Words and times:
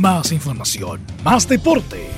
Más 0.00 0.32
información, 0.32 0.98
más 1.22 1.46
deporte. 1.46 2.08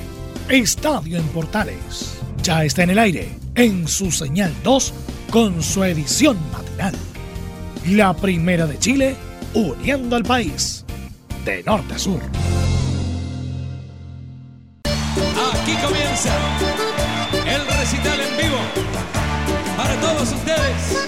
Estadio 0.47 1.17
en 1.17 1.27
Portales. 1.27 2.17
Ya 2.41 2.63
está 2.63 2.83
en 2.83 2.91
el 2.91 2.99
aire, 2.99 3.37
en 3.55 3.89
su 3.89 4.09
señal 4.09 4.53
2, 4.63 4.93
con 5.29 5.61
su 5.61 5.83
edición 5.83 6.37
matinal. 6.53 6.95
La 7.89 8.13
primera 8.13 8.67
de 8.67 8.79
Chile, 8.79 9.17
uniendo 9.53 10.15
al 10.15 10.23
país, 10.23 10.85
de 11.43 11.61
norte 11.63 11.95
a 11.95 11.99
sur. 11.99 12.21
Aquí 14.85 15.75
comienza 15.85 16.33
el 17.45 17.67
recital 17.67 18.17
en 18.17 18.37
vivo 18.37 18.59
para 19.75 19.99
todos 19.99 20.31
ustedes 20.31 21.05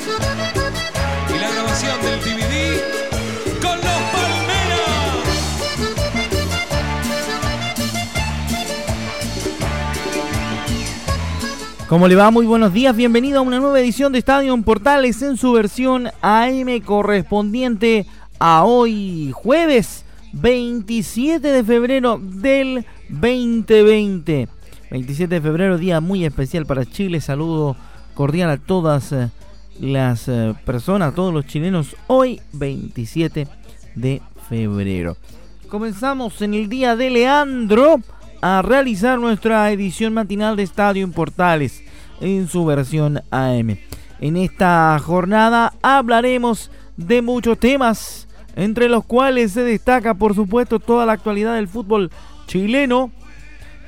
y 1.33 1.39
la 1.39 1.51
grabación 1.51 2.01
del 2.01 2.34
¿Cómo 11.87 12.07
le 12.07 12.15
va? 12.15 12.31
Muy 12.31 12.47
buenos 12.47 12.73
días, 12.73 12.95
bienvenido 12.95 13.37
a 13.37 13.41
una 13.43 13.59
nueva 13.59 13.79
edición 13.79 14.11
de 14.11 14.17
Estadio 14.17 14.59
Portales 14.63 15.21
en 15.21 15.37
su 15.37 15.51
versión 15.51 16.09
AM 16.23 16.81
correspondiente 16.83 18.07
a 18.39 18.63
hoy 18.63 19.31
jueves 19.35 20.03
27 20.33 21.47
de 21.47 21.63
febrero 21.63 22.19
del 22.19 22.87
2020. 23.09 24.47
27 24.89 25.35
de 25.35 25.41
febrero, 25.41 25.77
día 25.77 26.01
muy 26.01 26.25
especial 26.25 26.65
para 26.65 26.85
Chile. 26.85 27.21
Saludo 27.21 27.75
cordial 28.15 28.49
a 28.49 28.57
todas 28.57 29.11
eh, 29.11 29.29
las 29.79 30.27
eh, 30.27 30.55
personas, 30.65 31.11
a 31.11 31.15
todos 31.15 31.31
los 31.31 31.45
chilenos. 31.45 31.95
Hoy 32.07 32.41
27 32.53 33.47
de 33.93 34.23
febrero. 34.49 35.17
Comenzamos 35.69 36.41
en 36.41 36.55
el 36.55 36.67
día 36.67 36.95
de 36.95 37.11
Leandro 37.11 37.99
a 38.41 38.61
realizar 38.61 39.19
nuestra 39.19 39.71
edición 39.71 40.13
matinal 40.13 40.55
de 40.55 40.63
Estadio 40.63 41.03
en 41.03 41.11
Portales 41.11 41.83
en 42.21 42.47
su 42.47 42.65
versión 42.65 43.21
AM. 43.31 43.77
En 44.19 44.37
esta 44.37 44.97
jornada 44.99 45.73
hablaremos 45.81 46.71
de 46.97 47.21
muchos 47.21 47.59
temas, 47.59 48.27
entre 48.55 48.89
los 48.89 49.05
cuales 49.05 49.51
se 49.51 49.63
destaca 49.63 50.13
por 50.13 50.35
supuesto 50.35 50.79
toda 50.79 51.05
la 51.05 51.13
actualidad 51.13 51.55
del 51.55 51.67
fútbol 51.67 52.11
chileno, 52.47 53.11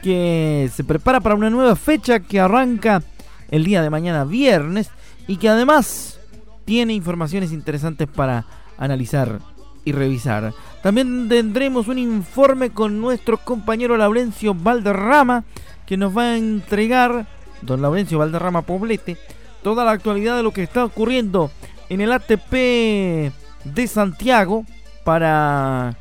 que 0.04 0.70
se 0.74 0.84
prepara 0.84 1.22
para 1.22 1.36
una 1.36 1.50
nueva 1.50 1.76
fecha 1.76 2.20
que 2.20 2.40
arranca 2.40 3.02
el 3.50 3.64
día 3.64 3.82
de 3.82 3.90
mañana 3.90 4.26
viernes 4.26 4.90
y 5.28 5.38
que 5.38 5.50
además 5.50 6.20
tiene 6.66 6.94
informaciones 6.94 7.52
interesantes 7.52 8.08
para 8.08 8.46
analizar 8.78 9.40
y 9.86 9.94
revisar. 9.94 10.54
También 10.88 11.28
tendremos 11.28 11.90
un 11.90 12.00
informe 12.00 12.70
con 12.70 13.02
nuestro 13.02 13.38
compañero 13.40 13.98
Laurencio 13.98 14.54
Valderrama 14.54 15.44
que 15.86 15.98
nos 15.98 16.18
va 16.18 16.22
a 16.22 16.38
entregar, 16.38 17.28
don 17.62 17.82
Laurencio 17.82 18.20
Valderrama 18.20 18.62
Poblete, 18.62 19.18
toda 19.64 19.84
la 19.84 19.92
actualidad 19.92 20.38
de 20.38 20.44
lo 20.44 20.54
que 20.54 20.64
está 20.64 20.86
ocurriendo 20.86 21.52
en 21.90 22.00
el 22.00 22.14
ATP 22.14 22.54
de 22.54 23.88
Santiago 23.90 24.64
para 25.04 25.98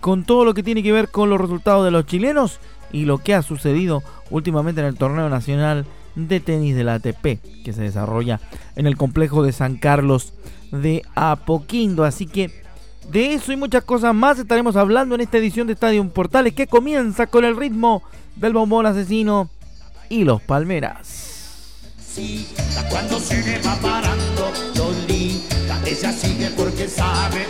con 0.00 0.24
todo 0.24 0.44
lo 0.44 0.54
que 0.54 0.64
tiene 0.64 0.82
que 0.82 0.90
ver 0.90 1.08
con 1.08 1.30
los 1.30 1.40
resultados 1.40 1.84
de 1.84 1.92
los 1.92 2.04
chilenos 2.06 2.58
y 2.90 3.04
lo 3.04 3.18
que 3.18 3.32
ha 3.32 3.42
sucedido 3.42 4.02
últimamente 4.30 4.80
en 4.80 4.88
el 4.88 4.98
torneo 4.98 5.28
nacional 5.28 5.86
de 6.16 6.40
tenis 6.40 6.74
de 6.74 6.82
la 6.82 6.94
ATP 6.94 7.62
que 7.64 7.72
se 7.72 7.82
desarrolla 7.82 8.40
en 8.74 8.88
el 8.88 8.96
complejo 8.96 9.44
de 9.44 9.52
San 9.52 9.76
Carlos 9.76 10.34
de 10.72 11.02
Apoquindo. 11.14 12.02
Así 12.02 12.26
que 12.26 12.65
de 13.10 13.34
eso 13.34 13.52
y 13.52 13.56
muchas 13.56 13.84
cosas 13.84 14.14
más 14.14 14.38
estaremos 14.38 14.76
hablando 14.76 15.14
en 15.14 15.20
esta 15.20 15.38
edición 15.38 15.66
de 15.66 15.74
Estadio 15.74 16.08
Portales 16.10 16.54
que 16.54 16.66
comienza 16.66 17.26
con 17.26 17.44
el 17.44 17.56
ritmo 17.56 18.02
del 18.34 18.52
bombón 18.52 18.86
asesino 18.86 19.48
y 20.08 20.24
los 20.24 20.42
palmeras. 20.42 21.84
cuando 22.90 23.18
se 23.18 23.60
va 23.66 23.74
parando, 23.76 24.52
ella 25.86 26.12
sigue 26.12 26.50
porque 26.56 26.88
sabe 26.88 27.46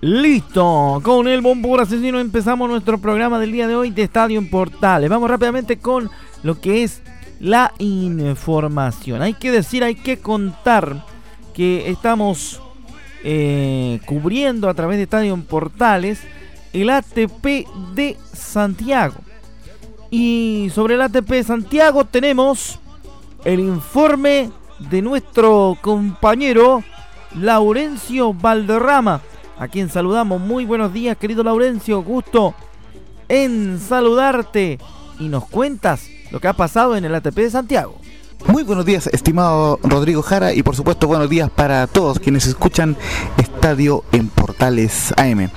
Listo, 0.00 1.00
con 1.02 1.26
el 1.28 1.40
bombón 1.40 1.80
asesino 1.80 2.20
empezamos 2.20 2.68
nuestro 2.68 2.98
programa 2.98 3.38
del 3.38 3.52
día 3.52 3.66
de 3.66 3.74
hoy 3.74 3.90
de 3.90 4.02
Estadio 4.02 4.38
en 4.38 4.50
Portales. 4.50 5.08
Vamos 5.08 5.30
rápidamente 5.30 5.78
con 5.78 6.10
lo 6.42 6.60
que 6.60 6.84
es 6.84 7.00
la 7.40 7.72
información. 7.78 9.22
Hay 9.22 9.32
que 9.32 9.50
decir, 9.50 9.82
hay 9.82 9.94
que 9.94 10.18
contar 10.18 11.04
que 11.54 11.90
estamos 11.90 12.60
eh, 13.24 14.00
cubriendo 14.06 14.68
a 14.68 14.74
través 14.74 14.98
de 14.98 15.04
Estadio 15.04 15.36
Portales 15.48 16.20
el 16.74 16.90
ATP 16.90 17.66
de 17.94 18.16
Santiago. 18.32 19.16
Y 20.10 20.70
sobre 20.74 20.94
el 20.94 21.02
ATP 21.02 21.28
de 21.30 21.42
Santiago 21.42 22.04
tenemos 22.04 22.78
el 23.44 23.60
informe 23.60 24.50
de 24.90 25.02
nuestro 25.02 25.78
compañero 25.80 26.84
Laurencio 27.34 28.34
Valderrama 28.34 29.20
a 29.58 29.68
quien 29.68 29.88
saludamos. 29.88 30.40
Muy 30.40 30.64
buenos 30.64 30.92
días, 30.92 31.16
querido 31.16 31.42
Laurencio. 31.42 32.02
Gusto 32.02 32.54
en 33.28 33.80
saludarte. 33.80 34.78
Y 35.18 35.28
nos 35.28 35.46
cuentas 35.46 36.08
lo 36.30 36.40
que 36.40 36.48
ha 36.48 36.52
pasado 36.52 36.96
en 36.96 37.04
el 37.04 37.14
ATP 37.14 37.36
de 37.36 37.50
Santiago. 37.50 37.98
Muy 38.46 38.62
buenos 38.62 38.84
días, 38.84 39.06
estimado 39.06 39.80
Rodrigo 39.82 40.22
Jara, 40.22 40.52
y 40.52 40.62
por 40.62 40.76
supuesto 40.76 41.06
buenos 41.06 41.30
días 41.30 41.48
para 41.50 41.86
todos 41.86 42.18
quienes 42.18 42.46
escuchan 42.46 42.96
Estadio 43.38 44.04
en 44.12 44.28
Portales 44.28 45.14
AM. 45.16 45.50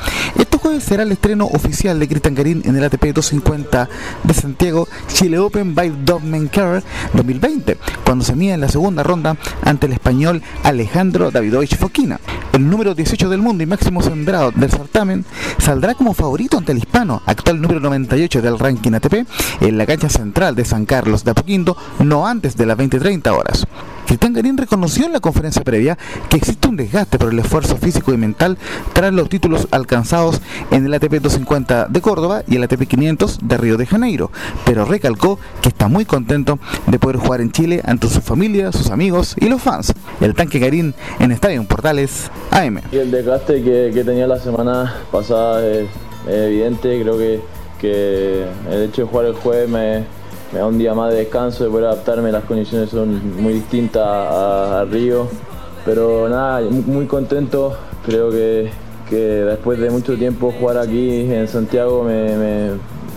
Será 0.67 1.03
el 1.03 1.11
estreno 1.11 1.45
oficial 1.47 1.99
de 1.99 2.07
Cristian 2.07 2.35
Garín 2.35 2.61
en 2.65 2.75
el 2.75 2.83
ATP 2.83 3.13
250 3.13 3.89
de 4.23 4.33
Santiago 4.33 4.87
Chile 5.07 5.39
Open 5.39 5.73
by 5.73 6.05
Dominic 6.05 6.51
Kerr 6.51 6.83
2020, 7.13 7.77
cuando 8.05 8.23
se 8.23 8.35
mide 8.35 8.53
en 8.53 8.61
la 8.61 8.69
segunda 8.69 9.01
ronda 9.01 9.37
ante 9.63 9.87
el 9.87 9.93
español 9.93 10.41
Alejandro 10.63 11.31
Davidovich 11.31 11.77
Foquina. 11.77 12.19
El 12.53 12.69
número 12.69 12.93
18 12.93 13.29
del 13.29 13.41
mundo 13.41 13.63
y 13.63 13.65
máximo 13.65 14.01
sembrado 14.01 14.51
del 14.51 14.69
certamen 14.69 15.25
saldrá 15.57 15.93
como 15.95 16.13
favorito 16.13 16.57
ante 16.57 16.73
el 16.73 16.77
hispano, 16.77 17.21
actual 17.25 17.61
número 17.61 17.79
98 17.79 18.41
del 18.41 18.59
ranking 18.59 18.93
ATP, 18.93 19.25
en 19.61 19.77
la 19.77 19.85
cancha 19.85 20.09
central 20.09 20.55
de 20.55 20.65
San 20.65 20.85
Carlos 20.85 21.23
de 21.23 21.31
Apoquindo, 21.31 21.75
no 21.99 22.27
antes 22.27 22.55
de 22.55 22.65
la 22.65 22.77
20-30 22.77 23.31
horas. 23.31 23.65
Cristian 24.07 24.31
Garín 24.31 24.57
reconoció 24.57 25.05
en 25.05 25.11
la 25.11 25.19
conferencia 25.19 25.65
previa 25.65 25.97
que 26.29 26.37
existe 26.37 26.69
un 26.69 26.77
desgaste 26.77 27.19
por 27.19 27.33
el 27.33 27.39
esfuerzo 27.39 27.75
físico 27.75 28.13
y 28.13 28.17
mental 28.17 28.57
tras 28.93 29.13
los 29.13 29.27
títulos 29.27 29.67
alcanzados 29.71 30.41
en 30.71 30.85
el 30.85 30.93
ATP 30.93 31.15
250 31.15 31.87
de 31.89 32.01
Córdoba 32.01 32.41
y 32.47 32.55
el 32.55 32.63
ATP 32.63 32.87
500 32.87 33.39
de 33.43 33.57
Río 33.57 33.75
de 33.75 33.85
Janeiro, 33.85 34.31
pero 34.65 34.85
recalcó 34.85 35.39
que 35.61 35.67
está 35.67 35.89
muy 35.89 36.05
contento 36.05 36.57
de 36.87 36.99
poder 36.99 37.17
jugar 37.17 37.41
en 37.41 37.51
Chile 37.51 37.81
ante 37.83 38.07
su 38.07 38.21
familia, 38.21 38.71
sus 38.71 38.91
amigos 38.91 39.35
y 39.37 39.49
los 39.49 39.61
fans. 39.61 39.93
El 40.21 40.35
tanque 40.35 40.59
Garín 40.59 40.95
en 41.19 41.33
Estadio 41.33 41.61
Portales 41.65 42.31
AM. 42.51 42.79
El 42.93 43.11
desgaste 43.11 43.61
que, 43.61 44.03
tenía 44.05 44.25
la 44.25 44.39
semana 44.39 44.95
pasada 45.11 45.67
es, 45.67 45.89
evidente, 46.25 47.01
creo 47.01 47.17
que 47.79 48.45
el 48.71 48.83
hecho 48.83 49.01
de 49.01 49.07
jugar 49.09 49.25
el 49.25 49.33
jueves 49.33 49.69
me 49.69 50.16
me 50.57 50.63
un 50.63 50.77
día 50.77 50.93
más 50.93 51.11
de 51.11 51.19
descanso, 51.19 51.63
de 51.63 51.69
poder 51.69 51.85
adaptarme, 51.85 52.31
las 52.31 52.43
condiciones 52.45 52.89
son 52.89 53.41
muy 53.41 53.53
distintas 53.53 54.03
a, 54.05 54.85
Río, 54.89 55.27
pero 55.85 56.27
nada, 56.27 56.61
muy 56.69 57.05
contento, 57.05 57.73
creo 58.05 58.31
que, 58.31 58.71
después 59.09 59.79
de 59.79 59.89
mucho 59.89 60.15
tiempo 60.15 60.51
jugar 60.59 60.79
aquí 60.79 61.31
en 61.31 61.47
Santiago, 61.47 62.07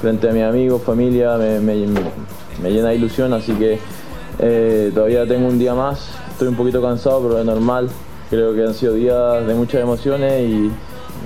frente 0.00 0.28
a 0.28 0.32
mis 0.32 0.42
amigos, 0.42 0.82
familia, 0.82 1.36
me, 1.38 1.76
llena 2.70 2.88
de 2.90 2.94
ilusión, 2.94 3.32
así 3.32 3.52
que 3.52 3.78
eh, 4.38 4.90
todavía 4.92 5.26
tengo 5.26 5.48
un 5.48 5.58
día 5.58 5.74
más, 5.74 6.10
estoy 6.30 6.48
un 6.48 6.56
poquito 6.56 6.82
cansado, 6.82 7.22
pero 7.22 7.38
es 7.38 7.46
normal, 7.46 7.88
creo 8.28 8.54
que 8.54 8.64
han 8.64 8.74
sido 8.74 8.94
días 8.94 9.46
de 9.46 9.54
muchas 9.54 9.80
emociones 9.80 10.46
y 10.46 10.70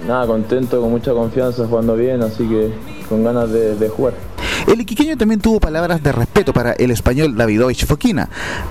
nada, 0.06 0.26
contento, 0.28 0.80
con 0.80 0.91
mucha 0.91 1.12
confianza, 1.12 1.66
jugando 1.66 1.97
bien, 1.97 2.22
así 2.22 2.47
que 2.48 2.71
con 3.09 3.24
ganas 3.24 3.50
de 3.50 3.89
jugar. 3.89 4.34
El 4.66 4.81
iquiqueño 4.81 5.16
también 5.16 5.41
tuvo 5.41 5.61
palabras 5.61 6.03
de 6.03 6.13
respeto 6.13 6.53
para 6.53 6.72
el 6.72 6.91
español 6.91 7.37
Davidovich 7.37 7.87
Foquina, 7.87 8.28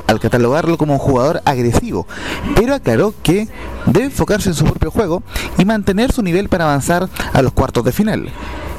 al 0.07 0.19
catalogarlo 0.19 0.77
como 0.77 0.93
un 0.93 0.99
jugador 0.99 1.41
agresivo, 1.45 2.07
pero 2.55 2.73
aclaró 2.73 3.13
que 3.21 3.47
debe 3.85 4.05
enfocarse 4.05 4.49
en 4.49 4.55
su 4.55 4.65
propio 4.65 4.91
juego 4.91 5.23
y 5.57 5.65
mantener 5.65 6.11
su 6.11 6.23
nivel 6.23 6.49
para 6.49 6.65
avanzar 6.65 7.07
a 7.31 7.41
los 7.41 7.53
cuartos 7.53 7.83
de 7.83 7.91
final. 7.91 8.29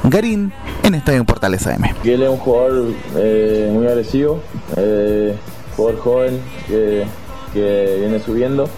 Garín 0.03 0.51
en 0.83 0.95
Estadio 0.95 1.23
Portales 1.25 1.65
AM. 1.67 1.85
Él 2.03 2.23
es 2.23 2.29
un 2.29 2.37
jugador 2.37 2.91
eh, 3.15 3.71
muy 3.73 3.87
agresivo, 3.87 4.41
eh, 4.75 5.35
jugador 5.75 5.99
joven 5.99 6.39
que, 6.67 7.05
viene 7.53 8.19
subiendo. 8.19 8.69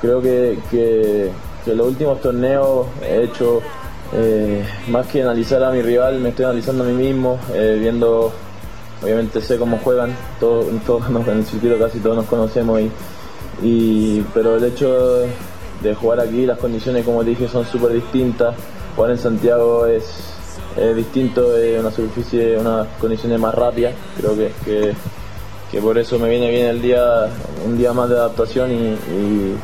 Creo 0.00 0.20
que, 0.20 0.58
que, 0.70 1.30
que 1.64 1.74
los 1.74 1.86
últimos 1.86 2.20
torneos 2.20 2.86
he 3.02 3.24
hecho 3.24 3.62
eh, 4.16 4.64
más 4.88 5.06
que 5.08 5.22
analizar 5.22 5.62
a 5.64 5.70
mi 5.70 5.82
rival, 5.82 6.20
me 6.20 6.28
estoy 6.28 6.44
analizando 6.44 6.84
a 6.84 6.86
mí 6.86 6.92
mismo, 6.92 7.38
eh, 7.52 7.76
viendo, 7.80 8.32
obviamente 9.02 9.40
sé 9.40 9.58
cómo 9.58 9.78
juegan, 9.78 10.16
todos, 10.38 10.66
todos 10.86 11.08
en 11.28 11.38
el 11.38 11.44
circuito 11.44 11.78
casi 11.78 11.98
todos 11.98 12.16
nos 12.16 12.26
conocemos, 12.26 12.80
y, 13.62 14.20
pero 14.32 14.56
el 14.56 14.64
hecho 14.64 15.26
de 15.82 15.94
jugar 15.94 16.20
aquí, 16.20 16.46
las 16.46 16.58
condiciones 16.58 17.04
como 17.04 17.24
dije 17.24 17.48
son 17.48 17.66
súper 17.66 17.92
distintas, 17.92 18.54
jugar 18.94 19.10
en 19.10 19.18
Santiago 19.18 19.86
es, 19.86 20.04
distinto, 20.94 21.56
es 21.56 21.80
una 21.80 21.90
superficie, 21.90 22.58
unas 22.58 22.88
condiciones 23.00 23.38
más 23.38 23.54
rápidas. 23.54 23.94
Creo 24.16 24.36
que, 24.36 24.50
que, 25.70 25.80
por 25.80 25.96
eso 25.98 26.18
me 26.18 26.28
viene 26.28 26.50
bien 26.50 26.66
el 26.66 26.82
día, 26.82 27.28
un 27.64 27.76
día 27.76 27.92
más 27.92 28.08
de 28.08 28.16
adaptación 28.16 28.72
y 28.72 29.54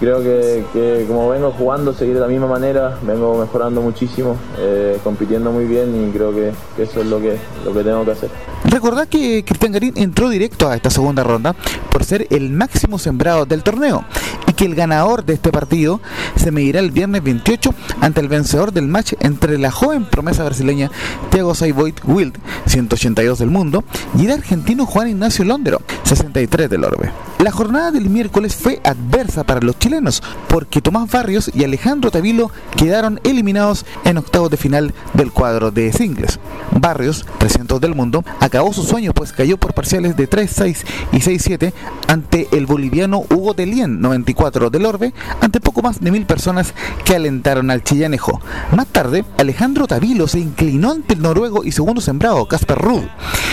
creo 0.00 0.22
que, 0.22 1.04
como 1.06 1.28
vengo 1.28 1.52
jugando, 1.52 1.92
seguir 1.92 2.14
de 2.14 2.20
la 2.20 2.26
misma 2.26 2.46
manera, 2.46 2.98
vengo 3.02 3.38
mejorando 3.38 3.80
muchísimo, 3.80 4.36
eh, 4.58 4.98
compitiendo 5.04 5.52
muy 5.52 5.66
bien 5.66 6.08
y 6.08 6.10
creo 6.10 6.34
que, 6.34 6.52
eso 6.78 7.00
es 7.00 7.06
lo 7.06 7.20
que, 7.20 7.36
lo 7.64 7.72
que 7.72 7.84
tengo 7.84 8.04
que 8.04 8.12
hacer. 8.12 8.30
Recordad 8.64 9.06
que 9.08 9.44
Cristian 9.44 9.72
Garín 9.72 9.92
entró 9.96 10.28
directo 10.28 10.68
a 10.68 10.76
esta 10.76 10.90
segunda 10.90 11.22
ronda 11.22 11.54
por 11.90 12.04
ser 12.04 12.26
el 12.30 12.50
máximo 12.50 12.98
sembrado 12.98 13.44
del 13.46 13.62
torneo 13.62 14.04
y 14.43 14.43
que 14.54 14.64
el 14.64 14.74
ganador 14.74 15.24
de 15.24 15.34
este 15.34 15.50
partido 15.50 16.00
se 16.36 16.50
medirá 16.50 16.80
el 16.80 16.90
viernes 16.90 17.22
28 17.22 17.74
ante 18.00 18.20
el 18.20 18.28
vencedor 18.28 18.72
del 18.72 18.88
match 18.88 19.14
entre 19.20 19.58
la 19.58 19.70
joven 19.70 20.04
promesa 20.04 20.44
brasileña 20.44 20.90
Thiago 21.30 21.54
Saiboit 21.54 22.00
Wild, 22.04 22.38
182 22.66 23.38
del 23.38 23.50
mundo, 23.50 23.84
y 24.18 24.26
el 24.26 24.32
argentino 24.32 24.86
Juan 24.86 25.08
Ignacio 25.08 25.44
Londero, 25.44 25.82
63 26.04 26.70
del 26.70 26.84
Orbe. 26.84 27.10
La 27.44 27.50
jornada 27.50 27.90
del 27.90 28.08
miércoles 28.08 28.56
fue 28.56 28.80
adversa 28.84 29.44
para 29.44 29.60
los 29.60 29.78
chilenos 29.78 30.22
porque 30.48 30.80
Tomás 30.80 31.10
Barrios 31.10 31.50
y 31.52 31.64
Alejandro 31.64 32.10
Tavilo 32.10 32.50
quedaron 32.76 33.20
eliminados 33.24 33.84
en 34.04 34.16
octavos 34.16 34.50
de 34.50 34.56
final 34.56 34.94
del 35.12 35.30
cuadro 35.30 35.70
de 35.70 35.92
singles. 35.92 36.38
Barrios, 36.70 37.26
300 37.38 37.80
del 37.80 37.94
mundo, 37.94 38.24
acabó 38.40 38.72
su 38.72 38.82
sueño 38.82 39.12
pues 39.12 39.32
cayó 39.32 39.58
por 39.58 39.74
parciales 39.74 40.16
de 40.16 40.30
3-6 40.30 40.84
y 41.12 41.16
6-7 41.18 41.72
ante 42.08 42.48
el 42.52 42.66
boliviano 42.66 43.24
Hugo 43.30 43.52
Delien, 43.52 44.00
94 44.00 44.43
del 44.50 44.86
Orbe, 44.86 45.14
ante 45.40 45.60
poco 45.60 45.80
más 45.80 46.00
de 46.00 46.10
mil 46.10 46.26
personas 46.26 46.74
que 47.04 47.16
alentaron 47.16 47.70
al 47.70 47.82
chillanejo. 47.82 48.40
Más 48.76 48.86
tarde, 48.88 49.24
Alejandro 49.38 49.86
Tavilo 49.86 50.28
se 50.28 50.38
inclinó 50.38 50.92
ante 50.92 51.14
el 51.14 51.22
noruego 51.22 51.64
y 51.64 51.72
segundo 51.72 52.00
sembrado, 52.00 52.46
Casper 52.46 52.78
Ruud. 52.78 53.04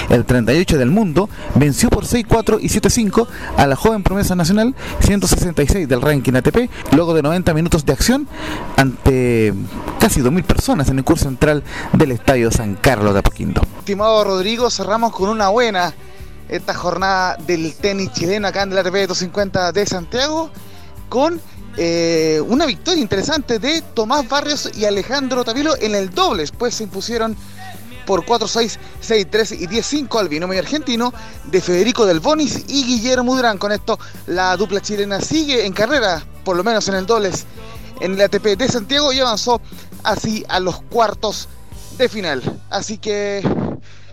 El 0.10 0.26
38 0.26 0.78
del 0.78 0.92
mundo 0.92 1.30
venció 1.56 1.90
por 1.90 2.06
6-4 2.06 2.60
y 2.62 2.68
7-5 2.68 3.28
a 3.56 3.68
la 3.68 3.76
joven 3.76 4.04
promesa 4.04 4.36
nacional, 4.36 4.76
166 5.00 5.88
del 5.88 6.02
ranking 6.02 6.34
ATP, 6.34 6.70
luego 6.94 7.14
de 7.14 7.22
90 7.22 7.54
minutos 7.54 7.86
de 7.86 7.94
acción 7.94 8.28
ante 8.76 9.54
casi 10.00 10.20
2.000 10.20 10.44
personas 10.44 10.90
en 10.90 10.98
el 10.98 11.04
curso 11.06 11.26
central 11.26 11.64
del 11.94 12.12
Estadio 12.12 12.52
San 12.52 12.76
Carlos 12.76 13.14
de 13.14 13.20
Apoquindo. 13.20 13.62
Estimado 13.80 14.24
Rodrigo, 14.24 14.70
cerramos 14.70 15.14
con 15.14 15.30
una 15.30 15.48
buena 15.48 15.94
esta 16.50 16.74
jornada 16.74 17.38
del 17.48 17.74
tenis 17.76 18.12
chileno 18.12 18.48
acá 18.48 18.64
en 18.64 18.74
el 18.74 18.78
ATP 18.78 19.08
250 19.08 19.72
de 19.72 19.86
Santiago 19.86 20.52
con 21.12 21.42
eh, 21.76 22.42
una 22.48 22.66
victoria 22.66 23.02
interesante 23.02 23.60
de 23.60 23.82
Tomás 23.82 24.30
Barrios 24.30 24.72
y 24.78 24.86
Alejandro 24.86 25.44
Tavilo 25.44 25.76
en 25.82 25.94
el 25.94 26.10
dobles, 26.10 26.54
pues 26.54 26.76
se 26.76 26.86
impusieron 26.86 27.36
por 28.06 28.26
4-6, 28.26 28.78
6-3 29.06 29.60
y 29.60 29.68
10-5 29.68 30.20
al 30.22 30.30
binomio 30.30 30.58
argentino 30.58 31.14
de 31.44 31.60
Federico 31.60 32.06
Del 32.06 32.22
Bonis 32.22 32.64
y 32.70 32.86
Guillermo 32.86 33.36
Durán. 33.36 33.58
Con 33.58 33.74
esto, 33.74 34.00
la 34.28 34.56
dupla 34.56 34.80
chilena 34.80 35.20
sigue 35.20 35.66
en 35.66 35.74
carrera, 35.74 36.24
por 36.46 36.56
lo 36.56 36.64
menos 36.64 36.88
en 36.88 36.96
el 36.96 37.06
dobles, 37.06 37.46
en 38.00 38.14
el 38.14 38.22
ATP 38.22 38.58
de 38.58 38.70
Santiago 38.70 39.12
y 39.12 39.20
avanzó 39.20 39.60
así 40.04 40.46
a 40.48 40.62
los 40.62 40.82
cuartos 40.84 41.50
de 41.98 42.08
final. 42.08 42.42
Así 42.70 42.98
que 42.98 43.44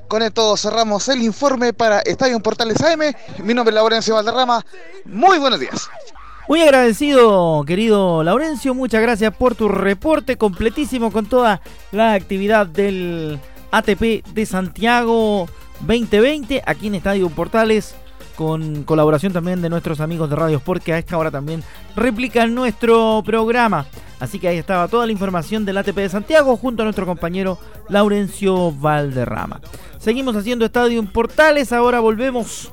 con 0.09 0.23
esto 0.23 0.57
cerramos 0.57 1.09
el 1.09 1.23
informe 1.23 1.73
para 1.73 2.01
Estadio 2.01 2.41
Portales 2.41 2.83
AM. 2.83 3.15
Mi 3.45 3.55
nombre 3.55 3.71
es 3.71 3.77
Laurencio 3.77 4.17
Valderrama. 4.17 4.67
Muy 5.05 5.39
buenos 5.39 5.61
días. 5.61 5.89
Muy 6.49 6.63
agradecido, 6.63 7.63
querido 7.67 8.25
Laurencio. 8.25 8.73
Muchas 8.75 9.03
gracias 9.03 9.37
por 9.37 9.55
tu 9.55 9.69
reporte 9.69 10.39
completísimo 10.39 11.13
con 11.13 11.27
toda 11.27 11.61
la 11.93 12.15
actividad 12.15 12.67
del 12.67 13.39
ATP 13.71 14.25
de 14.33 14.47
Santiago 14.47 15.47
2020 15.81 16.63
aquí 16.65 16.87
en 16.87 16.95
Estadio 16.95 17.29
Portales 17.29 17.95
con 18.35 18.85
colaboración 18.85 19.35
también 19.35 19.61
de 19.61 19.69
nuestros 19.69 20.01
amigos 20.01 20.31
de 20.31 20.37
Radio 20.37 20.57
Sport 20.57 20.83
que 20.83 20.95
a 20.95 20.99
esta 20.99 21.19
hora 21.19 21.31
también 21.31 21.63
replican 21.95 22.55
nuestro 22.55 23.23
programa. 23.27 23.85
Así 24.19 24.39
que 24.39 24.49
ahí 24.49 24.57
estaba 24.57 24.89
toda 24.89 25.05
la 25.05 25.13
información 25.13 25.67
del 25.67 25.77
ATP 25.77 25.97
de 25.97 26.09
Santiago 26.09 26.57
junto 26.57 26.83
a 26.83 26.85
nuestro 26.85 27.05
compañero 27.05 27.59
Laurencio 27.91 28.73
Valderrama. 28.73 29.61
Seguimos 29.99 30.35
haciendo 30.35 30.65
Estadio 30.65 31.05
Portales, 31.13 31.75
ahora 31.75 32.01
volvemos 32.01 32.73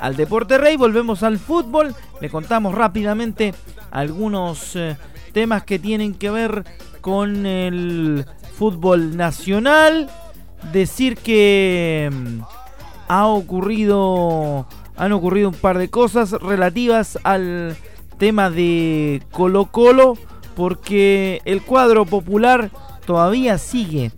al 0.00 0.16
Deporte 0.16 0.58
Rey, 0.58 0.76
volvemos 0.76 1.22
al 1.22 1.38
fútbol, 1.38 1.94
le 2.20 2.30
contamos 2.30 2.74
rápidamente 2.74 3.54
algunos 3.90 4.76
eh, 4.76 4.96
temas 5.32 5.64
que 5.64 5.78
tienen 5.78 6.14
que 6.14 6.30
ver 6.30 6.64
con 7.00 7.46
el 7.46 8.26
fútbol 8.56 9.16
nacional. 9.16 10.10
Decir 10.72 11.16
que 11.16 12.10
mm, 12.12 12.40
ha 13.08 13.26
ocurrido 13.26 14.66
han 14.96 15.12
ocurrido 15.12 15.50
un 15.50 15.54
par 15.54 15.78
de 15.78 15.90
cosas 15.90 16.32
relativas 16.32 17.18
al 17.22 17.76
tema 18.18 18.48
de 18.50 19.22
Colo 19.30 19.66
Colo 19.66 20.16
porque 20.54 21.42
el 21.44 21.62
cuadro 21.62 22.06
popular 22.06 22.70
todavía 23.04 23.58
sigue 23.58 24.10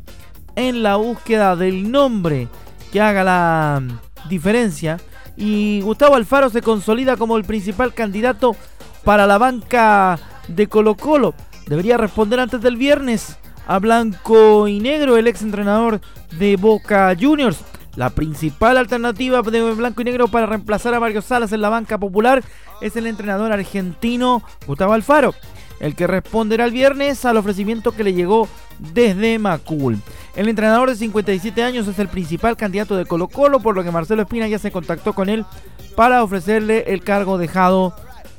en 0.55 0.83
la 0.83 0.97
búsqueda 0.97 1.57
del 1.57 1.91
nombre 1.91 2.49
que 2.93 3.01
haga 3.01 3.25
la 3.25 3.83
mm, 3.83 4.29
diferencia 4.29 4.99
y 5.39 5.81
Gustavo 5.83 6.17
Alfaro 6.17 6.51
se 6.51 6.63
consolida 6.63 7.17
como 7.17 7.37
el 7.37 7.45
principal 7.45 7.95
candidato 7.95 8.57
para 9.05 9.27
la 9.27 9.39
banca 9.39 10.19
de 10.49 10.67
Colo 10.67 10.97
Colo. 10.97 11.33
Debería 11.67 11.97
responder 11.97 12.41
antes 12.41 12.61
del 12.61 12.77
viernes 12.77 13.39
a 13.67 13.79
Blanco 13.79 14.67
y 14.67 14.81
Negro, 14.81 15.17
el 15.17 15.29
ex 15.29 15.43
entrenador 15.43 16.01
de 16.39 16.57
Boca 16.57 17.15
Juniors. 17.19 17.61
La 17.95 18.11
principal 18.11 18.77
alternativa 18.77 19.43
de 19.43 19.73
Blanco 19.73 20.03
y 20.03 20.05
Negro 20.05 20.29
para 20.29 20.47
reemplazar 20.47 20.95
a 20.95 21.01
Mario 21.01 21.23
Salas 21.23 21.53
en 21.53 21.61
la 21.61 21.69
banca 21.69 21.99
popular 21.99 22.43
es 22.81 22.97
el 22.97 23.07
entrenador 23.07 23.53
argentino 23.53 24.43
Gustavo 24.67 24.93
Alfaro, 24.93 25.35
el 25.81 25.95
que 25.95 26.07
responderá 26.07 26.65
el 26.65 26.73
viernes 26.73 27.25
al 27.25 27.37
ofrecimiento 27.37 27.93
que 27.93 28.05
le 28.05 28.15
llegó 28.15 28.49
desde 28.79 29.39
Macul. 29.39 29.99
El 30.37 30.49
entrenador 30.49 30.91
de 30.91 30.97
57 30.97 31.63
años 31.63 31.89
es 31.89 31.99
el 31.99 32.09
principal 32.09 32.57
candidato 32.57 32.97
de 32.97 33.07
Colo 33.07 33.29
Colo, 33.29 33.61
por 33.61 33.75
lo 33.75 33.85
que 33.85 33.91
Marcelo 33.91 34.23
Espina 34.23 34.49
ya 34.49 34.59
se 34.59 34.71
contactó 34.71 35.13
con 35.13 35.29
él 35.29 35.45
para 35.97 36.23
ofrecerle 36.23 36.85
el 36.89 37.03
cargo 37.03 37.39
dejado 37.39 37.95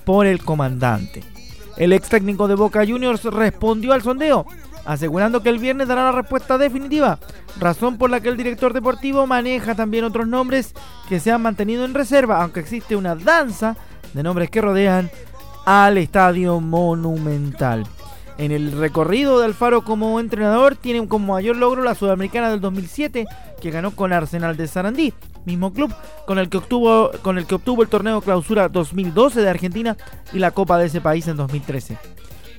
por 0.06 0.26
el 0.26 0.44
comandante. 0.44 1.24
El 1.78 1.94
ex 1.94 2.10
técnico 2.10 2.48
de 2.48 2.56
Boca 2.56 2.86
Juniors 2.86 3.24
respondió 3.24 3.94
al 3.94 4.02
sondeo 4.02 4.46
asegurando 4.86 5.44
que 5.44 5.50
el 5.50 5.60
viernes 5.60 5.88
dará 5.88 6.06
la 6.06 6.12
respuesta 6.12 6.58
definitiva, 6.58 7.20
razón 7.60 8.00
por 8.00 8.10
la 8.10 8.22
que 8.22 8.30
el 8.30 8.38
director 8.38 8.74
deportivo 8.74 9.28
maneja 9.28 9.76
también 9.76 10.04
otros 10.04 10.28
nombres 10.28 10.74
que 11.08 11.20
se 11.20 11.32
han 11.32 11.44
mantenido 11.44 11.86
en 11.86 11.94
reserva, 11.94 12.42
aunque 12.42 12.60
existe 12.60 12.96
una 12.96 13.16
danza 13.16 13.76
de 14.14 14.24
nombres 14.24 14.50
que 14.50 14.62
rodean 14.62 15.12
al 15.70 16.00
estadio 16.00 16.60
monumental. 16.60 17.86
En 18.40 18.52
el 18.52 18.72
recorrido 18.72 19.38
de 19.38 19.46
Alfaro 19.46 19.84
como 19.84 20.20
entrenador 20.20 20.76
tiene 20.76 21.08
como 21.08 21.34
mayor 21.34 21.58
logro 21.58 21.84
la 21.84 21.94
Sudamericana 21.94 22.50
del 22.50 22.60
2007 22.60 23.28
que 23.62 23.70
ganó 23.70 23.92
con 23.92 24.12
Arsenal 24.12 24.58
de 24.58 24.66
Sarandí, 24.66 25.14
mismo 25.46 25.72
club 25.72 25.94
con 26.26 26.40
el 26.40 26.50
que 26.50 26.58
obtuvo, 26.58 27.12
con 27.22 27.38
el, 27.38 27.46
que 27.46 27.54
obtuvo 27.54 27.84
el 27.84 27.88
torneo 27.88 28.20
Clausura 28.22 28.68
2012 28.68 29.42
de 29.42 29.48
Argentina 29.48 29.96
y 30.34 30.40
la 30.40 30.50
Copa 30.50 30.80
de 30.80 30.88
ese 30.88 31.02
país 31.02 31.28
en 31.28 31.38
2013. 31.38 32.00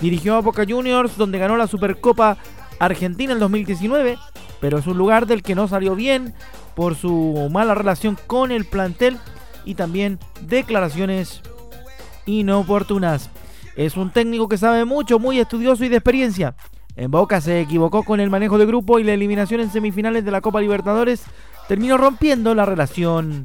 Dirigió 0.00 0.36
a 0.36 0.40
Boca 0.40 0.64
Juniors, 0.64 1.16
donde 1.16 1.40
ganó 1.40 1.56
la 1.56 1.66
Supercopa 1.66 2.36
Argentina 2.78 3.32
en 3.32 3.40
2019, 3.40 4.18
pero 4.60 4.78
es 4.78 4.86
un 4.86 4.96
lugar 4.96 5.26
del 5.26 5.42
que 5.42 5.56
no 5.56 5.66
salió 5.66 5.96
bien 5.96 6.32
por 6.76 6.94
su 6.94 7.48
mala 7.50 7.74
relación 7.74 8.16
con 8.28 8.52
el 8.52 8.66
plantel 8.66 9.18
y 9.64 9.74
también 9.74 10.20
declaraciones 10.42 11.42
inoportunas. 12.26 13.30
Es 13.76 13.96
un 13.96 14.10
técnico 14.10 14.48
que 14.48 14.58
sabe 14.58 14.84
mucho, 14.84 15.18
muy 15.18 15.38
estudioso 15.38 15.84
y 15.84 15.88
de 15.88 15.96
experiencia. 15.96 16.54
En 16.96 17.10
Boca 17.10 17.40
se 17.40 17.60
equivocó 17.60 18.02
con 18.02 18.20
el 18.20 18.30
manejo 18.30 18.58
de 18.58 18.66
grupo 18.66 18.98
y 18.98 19.04
la 19.04 19.12
eliminación 19.12 19.60
en 19.60 19.70
semifinales 19.70 20.24
de 20.24 20.30
la 20.30 20.40
Copa 20.40 20.60
Libertadores 20.60 21.22
terminó 21.68 21.96
rompiendo 21.96 22.54
la 22.54 22.66
relación 22.66 23.44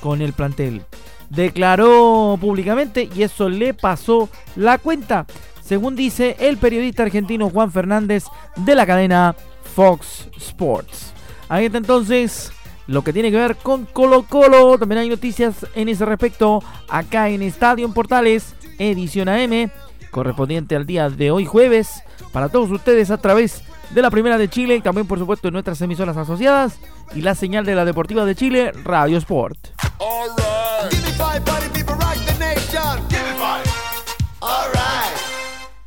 con 0.00 0.20
el 0.20 0.32
plantel. 0.32 0.82
Declaró 1.30 2.36
públicamente 2.40 3.08
y 3.14 3.22
eso 3.22 3.48
le 3.48 3.74
pasó 3.74 4.28
la 4.56 4.78
cuenta 4.78 5.26
según 5.64 5.96
dice 5.96 6.36
el 6.40 6.58
periodista 6.58 7.04
argentino 7.04 7.48
Juan 7.48 7.72
Fernández 7.72 8.24
de 8.56 8.74
la 8.74 8.86
cadena 8.86 9.34
Fox 9.74 10.28
Sports. 10.36 11.12
Ahí 11.48 11.66
está 11.66 11.78
entonces 11.78 12.52
lo 12.86 13.02
que 13.02 13.12
tiene 13.12 13.30
que 13.30 13.36
ver 13.36 13.56
con 13.56 13.86
Colo 13.86 14.24
Colo. 14.28 14.78
También 14.78 15.00
hay 15.00 15.08
noticias 15.08 15.66
en 15.74 15.88
ese 15.88 16.04
respecto 16.04 16.62
acá 16.88 17.28
en 17.28 17.42
Estadio 17.42 17.90
Portales, 17.92 18.54
edición 18.78 19.28
AM, 19.28 19.70
correspondiente 20.10 20.76
al 20.76 20.86
día 20.86 21.10
de 21.10 21.30
hoy 21.30 21.44
jueves, 21.44 22.02
para 22.32 22.48
todos 22.48 22.70
ustedes 22.70 23.10
a 23.10 23.18
través 23.18 23.62
de 23.90 24.02
la 24.02 24.10
Primera 24.10 24.38
de 24.38 24.48
Chile 24.48 24.76
y 24.76 24.80
también 24.80 25.06
por 25.06 25.18
supuesto 25.18 25.48
en 25.48 25.54
nuestras 25.54 25.80
emisoras 25.80 26.16
asociadas 26.16 26.78
y 27.14 27.22
la 27.22 27.34
señal 27.34 27.64
de 27.64 27.74
la 27.74 27.84
Deportiva 27.84 28.24
de 28.24 28.34
Chile, 28.34 28.72
Radio 28.84 29.18
Sport. 29.18 29.58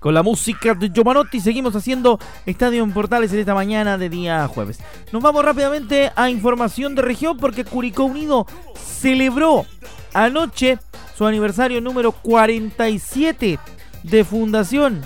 Con 0.07 0.13
la 0.13 0.23
música 0.23 0.73
de 0.73 0.89
Giovanotti 0.89 1.41
seguimos 1.41 1.75
haciendo 1.75 2.17
Estadio 2.45 2.81
en 2.81 2.93
Portales 2.93 3.33
en 3.33 3.39
esta 3.39 3.53
mañana 3.53 3.97
de 3.97 4.07
día 4.07 4.47
jueves. 4.47 4.79
Nos 5.11 5.21
vamos 5.21 5.43
rápidamente 5.43 6.13
a 6.15 6.29
información 6.29 6.95
de 6.95 7.01
región 7.01 7.35
porque 7.35 7.65
Curicó 7.65 8.05
Unido 8.05 8.47
celebró 8.73 9.65
anoche 10.13 10.79
su 11.17 11.25
aniversario 11.25 11.81
número 11.81 12.13
47 12.13 13.59
de 14.03 14.23
fundación. 14.23 15.01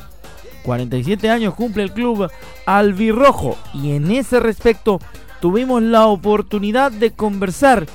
47 0.61 1.31
años 1.31 1.55
cumple 1.55 1.81
el 1.81 1.93
club 1.93 2.29
albirrojo 2.67 3.57
y 3.73 3.93
en 3.93 4.11
ese 4.11 4.39
respecto 4.39 4.99
tuvimos 5.39 5.81
la 5.81 6.05
oportunidad 6.05 6.91
de 6.91 7.09
conversar 7.09 7.87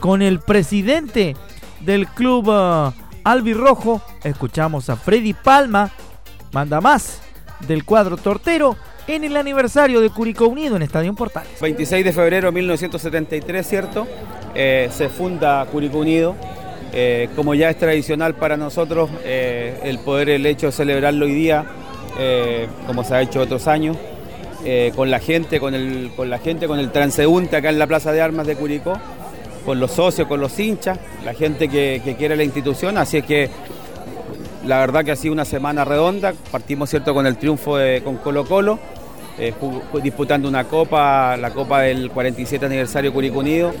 con 0.00 0.22
el 0.22 0.40
presidente 0.40 1.36
del 1.82 2.08
club 2.08 2.48
uh, 2.48 2.92
albirrojo. 3.22 4.02
Escuchamos 4.24 4.90
a 4.90 4.96
Freddy 4.96 5.34
Palma, 5.34 5.92
manda 6.52 6.80
más 6.80 7.20
del 7.66 7.84
cuadro 7.84 8.16
tortero 8.16 8.76
en 9.06 9.24
el 9.24 9.36
aniversario 9.36 10.00
de 10.00 10.10
Curicó 10.10 10.46
Unido 10.46 10.76
en 10.76 10.82
Estadio 10.82 11.14
Portales. 11.14 11.60
26 11.60 12.04
de 12.04 12.12
febrero 12.12 12.48
de 12.48 12.52
1973, 12.52 13.66
¿cierto? 13.66 14.06
Eh, 14.54 14.90
se 14.92 15.08
funda 15.08 15.64
Curicó 15.66 15.98
Unido. 15.98 16.34
Eh, 16.92 17.28
como 17.36 17.54
ya 17.54 17.68
es 17.68 17.78
tradicional 17.78 18.34
para 18.34 18.56
nosotros 18.56 19.10
eh, 19.22 19.78
el 19.84 19.98
poder, 19.98 20.30
el 20.30 20.46
hecho 20.46 20.66
de 20.66 20.72
celebrarlo 20.72 21.26
hoy 21.26 21.34
día, 21.34 21.64
como 22.86 23.04
se 23.04 23.14
ha 23.14 23.22
hecho 23.22 23.40
otros 23.40 23.68
años, 23.68 23.96
con 24.96 25.08
la 25.08 25.20
gente, 25.20 25.60
con 25.60 25.74
el, 25.74 26.10
con 26.16 26.28
la 26.28 26.38
gente, 26.38 26.66
con 26.66 26.80
el 26.80 26.90
transeúnte 26.90 27.56
acá 27.56 27.68
en 27.68 27.78
la 27.78 27.86
Plaza 27.86 28.10
de 28.10 28.20
Armas 28.20 28.46
de 28.46 28.56
Curicó, 28.56 28.98
con 29.64 29.78
los 29.78 29.92
socios, 29.92 30.26
con 30.26 30.40
los 30.40 30.58
hinchas, 30.58 30.98
la 31.24 31.32
gente 31.32 31.68
que, 31.68 32.00
que 32.02 32.16
quiere 32.16 32.34
la 32.34 32.42
institución, 32.42 32.98
así 32.98 33.18
es 33.18 33.24
que 33.24 33.50
la 34.68 34.78
verdad 34.80 35.02
que 35.02 35.12
ha 35.12 35.16
sido 35.16 35.32
una 35.32 35.46
semana 35.46 35.82
redonda, 35.82 36.34
partimos 36.52 36.90
cierto 36.90 37.14
con 37.14 37.26
el 37.26 37.38
triunfo 37.38 37.78
con 38.04 38.18
Colo 38.18 38.44
Colo, 38.44 38.78
eh, 39.38 39.54
disputando 40.02 40.46
una 40.46 40.64
copa, 40.64 41.38
la 41.38 41.50
copa 41.52 41.80
del 41.80 42.10
47 42.10 42.66
aniversario 42.66 43.10
Curicó 43.10 43.38
Unido. 43.38 43.72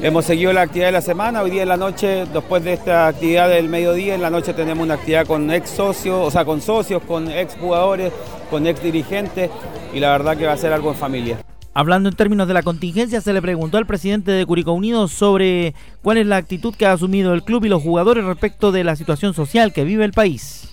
Hemos 0.00 0.24
seguido 0.24 0.52
la 0.52 0.60
actividad 0.60 0.86
de 0.86 0.92
la 0.92 1.00
semana, 1.00 1.42
hoy 1.42 1.50
día 1.50 1.62
en 1.62 1.68
la 1.68 1.76
noche, 1.76 2.26
después 2.32 2.62
de 2.62 2.74
esta 2.74 3.08
actividad 3.08 3.48
del 3.48 3.68
mediodía, 3.68 4.14
en 4.14 4.22
la 4.22 4.30
noche 4.30 4.54
tenemos 4.54 4.84
una 4.84 4.94
actividad 4.94 5.26
con 5.26 5.50
ex 5.50 5.68
socios, 5.68 6.24
o 6.24 6.30
sea, 6.30 6.44
con 6.44 6.60
socios, 6.60 7.02
con 7.02 7.28
ex 7.28 7.56
jugadores, 7.56 8.12
con 8.48 8.68
ex 8.68 8.80
dirigentes, 8.80 9.50
y 9.92 9.98
la 9.98 10.12
verdad 10.12 10.36
que 10.36 10.46
va 10.46 10.52
a 10.52 10.56
ser 10.56 10.72
algo 10.72 10.90
en 10.90 10.96
familia. 10.96 11.38
Hablando 11.78 12.08
en 12.08 12.16
términos 12.16 12.48
de 12.48 12.54
la 12.54 12.62
contingencia, 12.62 13.20
se 13.20 13.34
le 13.34 13.42
preguntó 13.42 13.76
al 13.76 13.84
presidente 13.84 14.30
de 14.30 14.46
Curicó 14.46 14.72
Unido 14.72 15.08
sobre 15.08 15.74
cuál 16.00 16.16
es 16.16 16.26
la 16.26 16.38
actitud 16.38 16.74
que 16.74 16.86
ha 16.86 16.92
asumido 16.92 17.34
el 17.34 17.42
club 17.42 17.66
y 17.66 17.68
los 17.68 17.82
jugadores 17.82 18.24
respecto 18.24 18.72
de 18.72 18.82
la 18.82 18.96
situación 18.96 19.34
social 19.34 19.74
que 19.74 19.84
vive 19.84 20.06
el 20.06 20.12
país. 20.12 20.70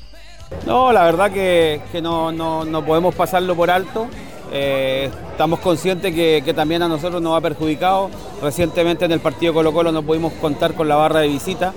No, 0.66 0.94
la 0.94 1.04
verdad 1.04 1.30
que, 1.30 1.82
no, 2.02 2.32
no 2.32 2.86
podemos 2.86 3.14
pasarlo 3.16 3.54
por 3.54 3.70
alto. 3.70 4.08
Eh, 4.54 5.10
estamos 5.32 5.60
conscientes 5.60 6.16
que, 6.16 6.54
también 6.56 6.82
a 6.84 6.88
nosotros 6.88 7.22
nos 7.22 7.38
ha 7.38 7.42
perjudicado. 7.42 8.10
Recientemente 8.42 9.04
en 9.04 9.12
el 9.12 9.20
partido 9.20 9.54
Colo 9.54 9.74
Colo 9.74 9.92
no 9.92 10.04
pudimos 10.04 10.32
contar 10.32 10.74
con 10.74 10.88
la 10.88 10.96
barra 10.96 11.20
de 11.20 11.28
visita, 11.28 11.74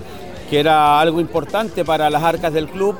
que 0.49 0.61
era 0.61 1.01
algo 1.01 1.21
importante 1.21 1.85
para 1.85 2.11
las 2.11 2.23
arcas 2.23 2.53
del 2.53 2.69
club 2.69 2.97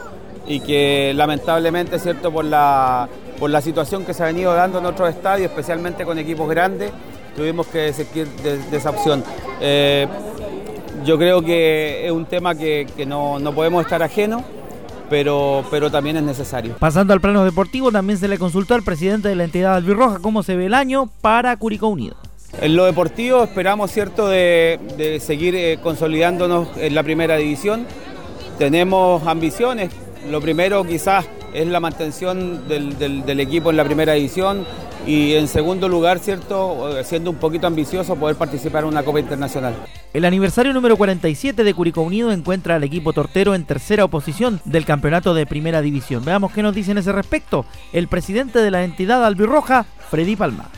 y 0.49 0.59
que 0.59 1.13
lamentablemente, 1.15 2.01
cierto, 2.01 2.33
por 2.33 2.45
la, 2.45 3.09
por 3.39 3.51
la 3.51 3.61
situación 3.61 4.05
que 4.05 4.15
se 4.15 4.23
ha 4.23 4.27
venido 4.27 4.53
dando 4.55 4.79
en 4.79 4.87
otros 4.87 5.09
estadios, 5.11 5.51
especialmente 5.51 6.05
con 6.05 6.19
equipos 6.19 6.49
grandes, 6.49 6.91
tuvimos 7.37 7.67
que 7.67 7.79
desistir 7.79 8.27
de, 8.43 8.77
esa 8.77 8.91
opción. 8.91 9.23
Eh, 9.61 10.07
yo 11.05 11.19
creo 11.19 11.43
que 11.43 12.07
es 12.07 12.13
un 12.13 12.27
tema 12.27 12.55
que, 12.55 12.87
no, 13.07 13.39
no 13.39 13.53
podemos 13.53 13.85
estar 13.85 14.03
ajenos 14.03 14.43
pero, 15.09 15.65
pero 15.71 15.91
también 15.91 16.17
es 16.17 16.23
necesario. 16.23 16.75
Pasando 16.79 17.13
al 17.13 17.21
plano 17.21 17.45
deportivo, 17.45 17.93
también 17.93 18.19
se 18.19 18.27
le 18.29 18.39
consultó 18.39 18.75
al 18.75 18.83
presidente 18.83 19.29
de 19.29 19.37
la 19.37 19.45
entidad 19.45 19.77
albirroja 19.77 20.19
cómo 20.21 20.43
se 20.43 20.57
ve 20.57 20.67
el 20.67 20.75
año 20.75 21.09
para 21.21 21.57
Curicó 21.57 21.89
Unido. 21.89 22.17
En 22.61 22.75
lo 22.75 22.87
deportivo 22.87 23.45
esperamos, 23.45 23.91
¿cierto?, 23.91 24.29
de, 24.29 25.21
seguir 25.21 25.55
eh, 25.55 25.79
consolidándonos 25.83 26.69
en 26.77 26.95
la 26.95 27.03
primera 27.03 27.37
división. 27.37 27.87
Tenemos 28.59 29.27
ambiciones. 29.27 29.91
Lo 30.31 30.41
primero 30.41 30.83
quizás 30.85 31.27
es 31.53 31.67
la 31.67 31.81
mantención 31.81 32.69
del, 32.69 32.99
del 32.99 33.41
equipo 33.41 33.71
en 33.71 33.77
la 33.77 33.85
primera 33.85 34.15
división 34.15 34.65
y 35.07 35.35
en 35.35 35.47
segundo 35.47 35.89
lugar, 35.89 36.19
¿cierto?, 36.19 36.91
siendo 37.05 37.31
un 37.31 37.37
poquito 37.37 37.67
ambicioso, 37.67 38.17
poder 38.17 38.37
participar 38.37 38.83
en 38.83 38.89
una 38.89 39.05
Copa 39.05 39.21
Internacional. 39.21 39.75
El 40.13 40.25
aniversario 40.25 40.73
número 40.73 40.97
47 40.97 41.63
de 41.63 41.75
Curicó 41.75 42.03
Unido 42.03 42.33
encuentra 42.33 42.75
al 42.75 42.85
equipo 42.85 43.13
tortero 43.13 43.55
en 43.55 43.65
tercera 43.65 44.05
oposición 44.05 44.61
del 44.65 44.85
campeonato 44.85 45.33
de 45.35 45.47
Primera 45.47 45.81
División. 45.81 46.25
Veamos 46.25 46.53
qué 46.53 46.63
nos 46.63 46.75
dice 46.75 46.91
en 46.91 46.99
ese 46.99 47.13
respecto 47.13 47.67
el 47.93 48.09
presidente 48.09 48.61
de 48.61 48.71
la 48.71 48.83
entidad 48.83 49.25
albirroja, 49.25 49.87
Freddy 50.11 50.35
Palma. 50.35 50.71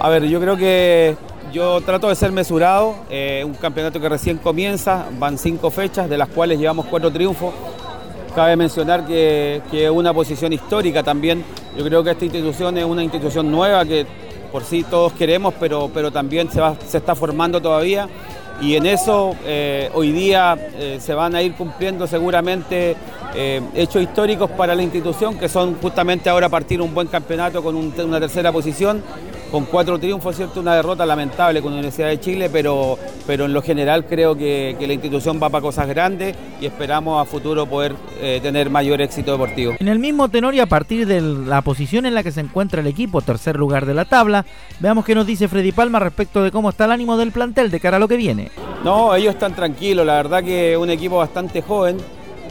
A 0.00 0.08
ver, 0.08 0.24
yo 0.24 0.40
creo 0.40 0.56
que 0.56 1.16
yo 1.52 1.80
trato 1.80 2.08
de 2.08 2.14
ser 2.14 2.32
mesurado. 2.32 2.96
Eh, 3.10 3.42
un 3.44 3.54
campeonato 3.54 4.00
que 4.00 4.08
recién 4.08 4.38
comienza, 4.38 5.06
van 5.18 5.38
cinco 5.38 5.70
fechas, 5.70 6.08
de 6.08 6.18
las 6.18 6.28
cuales 6.28 6.58
llevamos 6.58 6.86
cuatro 6.86 7.10
triunfos. 7.10 7.54
Cabe 8.36 8.54
mencionar 8.54 9.06
que 9.06 9.62
es 9.72 9.90
una 9.90 10.12
posición 10.12 10.52
histórica 10.52 11.02
también. 11.02 11.42
Yo 11.74 11.82
creo 11.82 12.04
que 12.04 12.10
esta 12.10 12.26
institución 12.26 12.76
es 12.76 12.84
una 12.84 13.02
institución 13.02 13.50
nueva 13.50 13.82
que 13.86 14.04
por 14.52 14.62
sí 14.62 14.84
todos 14.84 15.14
queremos, 15.14 15.54
pero, 15.58 15.90
pero 15.92 16.10
también 16.10 16.50
se, 16.50 16.60
va, 16.60 16.76
se 16.86 16.98
está 16.98 17.14
formando 17.14 17.62
todavía. 17.62 18.06
Y 18.60 18.74
en 18.74 18.84
eso 18.84 19.34
eh, 19.46 19.90
hoy 19.94 20.12
día 20.12 20.54
eh, 20.74 20.98
se 21.00 21.14
van 21.14 21.34
a 21.34 21.40
ir 21.40 21.54
cumpliendo 21.54 22.06
seguramente 22.06 22.94
eh, 23.34 23.62
hechos 23.74 24.02
históricos 24.02 24.50
para 24.50 24.74
la 24.74 24.82
institución, 24.82 25.38
que 25.38 25.48
son 25.48 25.76
justamente 25.80 26.28
ahora 26.28 26.50
partir 26.50 26.82
un 26.82 26.94
buen 26.94 27.08
campeonato 27.08 27.62
con 27.62 27.74
una 27.74 28.20
tercera 28.20 28.52
posición 28.52 29.02
con 29.56 29.64
cuatro 29.64 29.98
triunfos, 29.98 30.36
¿cierto? 30.36 30.60
Una 30.60 30.74
derrota 30.74 31.06
lamentable 31.06 31.62
con 31.62 31.72
la 31.72 31.78
Universidad 31.78 32.08
de 32.08 32.20
Chile, 32.20 32.50
pero, 32.52 32.98
pero 33.26 33.46
en 33.46 33.54
lo 33.54 33.62
general 33.62 34.04
creo 34.04 34.36
que, 34.36 34.76
la 34.78 34.92
institución 34.92 35.40
va 35.42 35.48
para 35.48 35.62
cosas 35.62 35.88
grandes 35.88 36.36
y 36.60 36.66
esperamos 36.66 37.22
a 37.22 37.24
futuro 37.24 37.64
poder 37.64 37.94
eh, 38.20 38.38
tener 38.42 38.68
mayor 38.68 39.00
éxito 39.00 39.32
deportivo. 39.32 39.72
En 39.78 39.88
el 39.88 39.98
mismo 39.98 40.28
tenor 40.28 40.54
y 40.54 40.60
a 40.60 40.66
partir 40.66 41.06
de 41.06 41.22
la 41.22 41.62
posición 41.62 42.04
en 42.04 42.12
la 42.12 42.22
que 42.22 42.32
se 42.32 42.40
encuentra 42.40 42.82
el 42.82 42.86
equipo, 42.86 43.22
tercer 43.22 43.56
lugar 43.56 43.86
de 43.86 43.94
la 43.94 44.04
tabla, 44.04 44.44
veamos 44.78 45.06
qué 45.06 45.14
nos 45.14 45.26
dice 45.26 45.48
Freddy 45.48 45.72
Palma 45.72 46.00
respecto 46.00 46.42
de 46.42 46.50
cómo 46.50 46.68
está 46.68 46.84
el 46.84 46.92
ánimo 46.92 47.16
del 47.16 47.32
plantel 47.32 47.70
de 47.70 47.80
cara 47.80 47.96
a 47.96 48.00
lo 48.00 48.08
que 48.08 48.18
viene. 48.18 48.50
No, 48.84 49.14
ellos 49.14 49.32
están 49.32 49.54
tranquilos, 49.54 50.04
la 50.04 50.16
verdad 50.16 50.44
que 50.44 50.76
un 50.76 50.90
equipo 50.90 51.16
bastante 51.16 51.62
joven, 51.62 51.96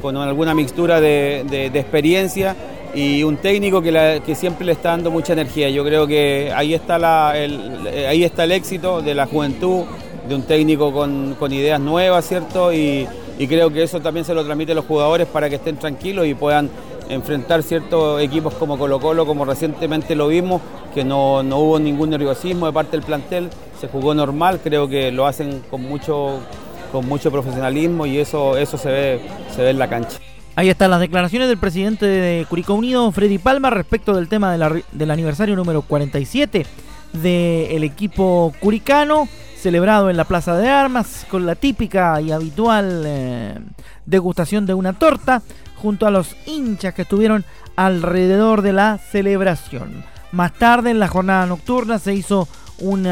con 0.01 0.17
alguna 0.17 0.55
mixtura 0.55 0.99
de, 0.99 1.45
de 1.71 1.79
experiencia 1.79 2.55
y 2.95 3.23
un 3.23 3.35
técnico 3.37 3.81
que, 3.81 4.35
siempre 4.35 4.65
le 4.65 4.71
está 4.71 4.91
dando 4.91 5.11
mucha 5.11 5.33
energía. 5.33 5.69
Yo 5.69 5.83
creo 5.83 6.07
que 6.07 6.51
ahí 6.55 6.73
está, 6.73 7.37
el, 7.37 7.85
eh, 7.87 8.07
ahí 8.07 8.23
está 8.23 8.45
el 8.45 8.53
éxito 8.53 9.01
de 9.01 9.13
la 9.13 9.27
juventud, 9.27 9.83
de 10.27 10.35
un 10.35 10.43
técnico 10.43 10.93
con, 10.93 11.35
ideas 11.51 11.79
nuevas, 11.79 12.25
¿cierto? 12.25 12.73
Y, 12.73 13.07
creo 13.37 13.69
que 13.69 13.83
eso 13.83 13.99
también 13.99 14.25
se 14.25 14.33
lo 14.33 14.45
transmite 14.45 14.71
a 14.71 14.75
los 14.75 14.85
jugadores 14.85 15.27
para 15.27 15.49
que 15.49 15.55
estén 15.55 15.75
tranquilos 15.75 16.25
y 16.25 16.33
puedan 16.33 16.69
enfrentar 17.09 17.61
ciertos 17.63 18.21
equipos 18.21 18.53
como 18.53 18.77
Colo 18.77 18.99
Colo, 18.99 19.25
como 19.25 19.43
recientemente 19.43 20.15
lo 20.15 20.29
vimos, 20.29 20.61
que 20.93 21.03
no, 21.03 21.43
no 21.43 21.57
hubo 21.57 21.77
ningún 21.77 22.09
nerviosismo 22.11 22.65
de 22.65 22.71
parte 22.71 22.91
del 22.91 23.05
plantel, 23.05 23.49
se 23.79 23.89
jugó 23.89 24.13
normal, 24.15 24.61
creo 24.63 24.87
que 24.87 25.11
lo 25.11 25.27
hacen 25.27 25.61
con 25.69 25.83
mucho, 25.83 26.39
con 26.93 27.05
mucho 27.07 27.29
profesionalismo 27.29 28.05
y 28.05 28.19
eso, 28.19 28.57
eso 28.57 28.77
se, 28.77 28.89
ve, 28.89 29.19
se 29.53 29.61
ve 29.61 29.71
en 29.71 29.79
la 29.79 29.89
cancha. 29.89 30.17
Ahí 30.57 30.69
están 30.69 30.89
las 30.89 31.01
declaraciones 31.01 31.49
del 31.49 31.57
presidente 31.57 32.05
de 32.05 32.45
Curicó 32.45 32.75
Unido, 32.75 33.11
Freddy 33.11 33.39
Palma, 33.39 33.69
respecto 33.69 34.13
del 34.13 34.29
tema 34.29 34.57
del 34.57 35.11
aniversario 35.11 35.53
número 35.53 35.81
47 35.81 36.65
del 37.11 37.83
equipo 37.83 38.53
curicano, 38.61 39.27
celebrado 39.57 40.09
en 40.09 40.15
la 40.15 40.23
Plaza 40.23 40.55
de 40.55 40.69
Armas, 40.69 41.25
con 41.29 41.45
la 41.45 41.55
típica 41.55 42.21
y 42.21 42.31
habitual 42.31 43.03
eh, 43.05 43.59
degustación 44.05 44.65
de 44.65 44.73
una 44.73 44.93
torta, 44.93 45.41
junto 45.75 46.07
a 46.07 46.11
los 46.11 46.37
hinchas 46.45 46.93
que 46.93 47.01
estuvieron 47.01 47.43
alrededor 47.75 48.61
de 48.61 48.71
la 48.71 48.97
celebración. 48.97 50.05
Más 50.31 50.53
tarde, 50.53 50.89
en 50.89 50.99
la 50.99 51.09
jornada 51.09 51.45
nocturna, 51.47 51.99
se 51.99 52.13
hizo 52.13 52.47
un 52.79 53.05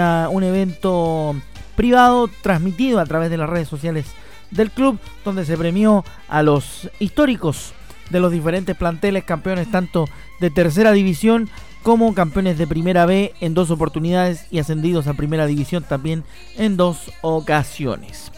evento 0.44 1.36
privado 1.76 2.30
transmitido 2.42 3.02
a 3.02 3.06
través 3.06 3.30
de 3.30 3.38
las 3.38 3.50
redes 3.50 3.68
sociales 3.68 4.06
del 4.54 4.72
club, 4.72 5.00
donde 5.26 5.46
se 5.46 5.58
premió 5.58 6.04
a 6.28 6.44
los 6.44 6.90
históricos 7.00 7.74
de 8.10 8.20
los 8.20 8.32
diferentes 8.32 8.76
planteles, 8.76 9.24
campeones 9.24 9.70
tanto 9.72 10.08
de 10.40 10.50
tercera 10.50 10.92
división 10.92 11.50
como 11.84 12.14
campeones 12.14 12.58
de 12.58 12.68
primera 12.68 13.06
B 13.06 13.34
en 13.42 13.54
dos 13.54 13.70
oportunidades 13.70 14.46
y 14.52 14.60
ascendidos 14.60 15.08
a 15.08 15.14
primera 15.14 15.46
división 15.46 15.84
también 15.84 16.24
en 16.58 16.78
dos 16.78 17.12
ocasiones. 17.22 18.32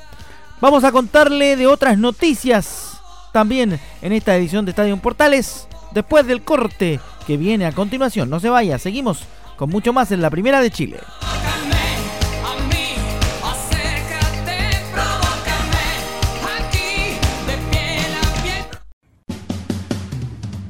Vamos 0.61 0.83
a 0.83 0.91
contarle 0.91 1.55
de 1.55 1.67
otras 1.67 1.97
noticias 1.97 2.99
también 3.33 3.79
en 4.01 4.13
esta 4.13 4.35
edición 4.35 4.65
de 4.65 4.71
Estadio 4.71 4.97
Portales 4.97 5.67
después 5.93 6.25
del 6.25 6.41
corte 6.41 6.99
que 7.27 7.37
viene 7.37 7.65
a 7.65 7.71
continuación. 7.71 8.29
No 8.29 8.39
se 8.39 8.49
vaya, 8.49 8.79
seguimos 8.79 9.25
con 9.57 9.69
mucho 9.69 9.93
más 9.93 10.11
en 10.11 10.21
la 10.21 10.29
primera 10.29 10.61
de 10.61 10.71
Chile. 10.71 10.99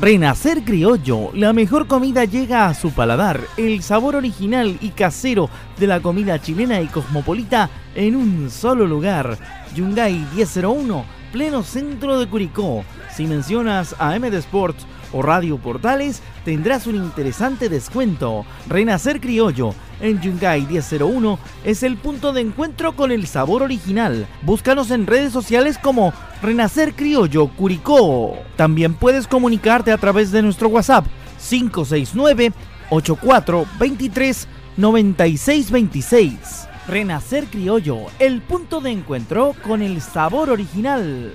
Renacer 0.00 0.62
Criollo, 0.62 1.32
la 1.34 1.52
mejor 1.52 1.88
comida 1.88 2.24
llega 2.24 2.66
a 2.66 2.74
su 2.74 2.92
paladar, 2.92 3.40
el 3.56 3.82
sabor 3.82 4.14
original 4.14 4.78
y 4.80 4.90
casero 4.90 5.50
de 5.76 5.88
la 5.88 5.98
comida 5.98 6.40
chilena 6.40 6.80
y 6.80 6.86
cosmopolita 6.86 7.68
en 7.96 8.14
un 8.14 8.48
solo 8.48 8.86
lugar. 8.86 9.36
Yungay 9.74 10.24
1001, 10.36 11.04
pleno 11.32 11.64
centro 11.64 12.20
de 12.20 12.28
Curicó. 12.28 12.84
Si 13.12 13.26
mencionas 13.26 13.96
a 13.98 14.16
MD 14.16 14.34
Sports 14.34 14.86
o 15.12 15.22
Radio 15.22 15.58
Portales, 15.58 16.22
tendrás 16.44 16.86
un 16.86 16.96
interesante 16.96 17.68
descuento. 17.68 18.44
Renacer 18.68 19.20
Criollo 19.20 19.74
en 20.00 20.20
Yungay 20.20 20.66
1001 20.66 21.38
es 21.64 21.82
el 21.82 21.96
punto 21.96 22.32
de 22.32 22.40
encuentro 22.40 22.94
con 22.94 23.10
el 23.10 23.26
sabor 23.26 23.62
original. 23.62 24.26
Búscanos 24.42 24.90
en 24.90 25.06
redes 25.06 25.32
sociales 25.32 25.78
como 25.78 26.12
Renacer 26.42 26.94
Criollo 26.94 27.48
Curicó. 27.48 28.36
También 28.56 28.94
puedes 28.94 29.26
comunicarte 29.26 29.92
a 29.92 29.98
través 29.98 30.30
de 30.30 30.42
nuestro 30.42 30.68
WhatsApp 30.68 31.06
569 31.48 32.52
8423 32.90 34.48
9626. 34.76 36.68
Renacer 36.86 37.44
Criollo, 37.46 38.06
el 38.18 38.40
punto 38.40 38.80
de 38.80 38.90
encuentro 38.90 39.54
con 39.62 39.82
el 39.82 40.00
sabor 40.00 40.48
original. 40.48 41.34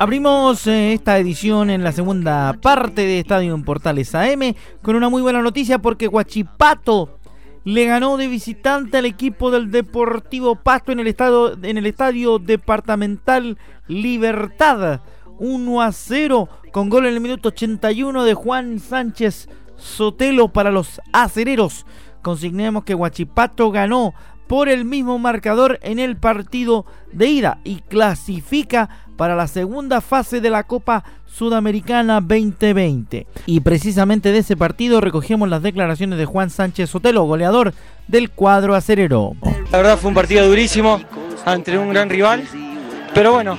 Abrimos 0.00 0.66
esta 0.66 1.18
edición 1.18 1.70
en 1.70 1.84
la 1.84 1.92
segunda 1.92 2.52
parte 2.60 3.02
de 3.02 3.20
Estadio 3.20 3.54
en 3.54 3.62
Portales 3.62 4.12
AM 4.16 4.56
con 4.82 4.96
una 4.96 5.08
muy 5.08 5.22
buena 5.22 5.42
noticia 5.42 5.78
porque 5.78 6.08
Huachipato 6.08 7.20
le 7.62 7.86
ganó 7.86 8.16
de 8.16 8.26
visitante 8.26 8.98
al 8.98 9.04
equipo 9.04 9.52
del 9.52 9.70
Deportivo 9.70 10.56
Pasto 10.56 10.90
en 10.90 10.98
el 10.98 11.06
estadio, 11.06 11.56
en 11.62 11.78
el 11.78 11.86
estadio 11.86 12.40
departamental 12.40 13.56
Libertad. 13.86 15.00
1 15.38 15.80
a 15.80 15.92
0 15.92 16.48
con 16.72 16.88
gol 16.88 17.06
en 17.06 17.14
el 17.14 17.20
minuto 17.20 17.50
81 17.50 18.24
de 18.24 18.34
Juan 18.34 18.80
Sánchez 18.80 19.48
Sotelo 19.76 20.48
para 20.48 20.72
los 20.72 21.00
acereros. 21.12 21.86
Consignemos 22.22 22.82
que 22.82 22.96
Huachipato 22.96 23.70
ganó 23.70 24.12
por 24.46 24.68
el 24.68 24.84
mismo 24.84 25.18
marcador 25.18 25.78
en 25.82 25.98
el 25.98 26.16
partido 26.16 26.86
de 27.12 27.26
ida 27.26 27.58
y 27.64 27.80
clasifica 27.80 28.88
para 29.16 29.34
la 29.34 29.48
segunda 29.48 30.00
fase 30.00 30.40
de 30.40 30.50
la 30.50 30.64
Copa 30.64 31.04
Sudamericana 31.26 32.20
2020. 32.20 33.26
Y 33.46 33.60
precisamente 33.60 34.32
de 34.32 34.38
ese 34.38 34.56
partido 34.56 35.00
recogemos 35.00 35.48
las 35.48 35.62
declaraciones 35.62 36.18
de 36.18 36.24
Juan 36.24 36.50
Sánchez 36.50 36.90
Sotelo, 36.90 37.24
goleador 37.24 37.74
del 38.08 38.30
cuadro 38.30 38.74
acerero. 38.74 39.32
La 39.70 39.78
verdad 39.78 39.98
fue 39.98 40.08
un 40.08 40.14
partido 40.14 40.46
durísimo 40.46 41.00
ante 41.44 41.76
un 41.76 41.90
gran 41.90 42.08
rival, 42.08 42.44
pero 43.14 43.32
bueno, 43.32 43.56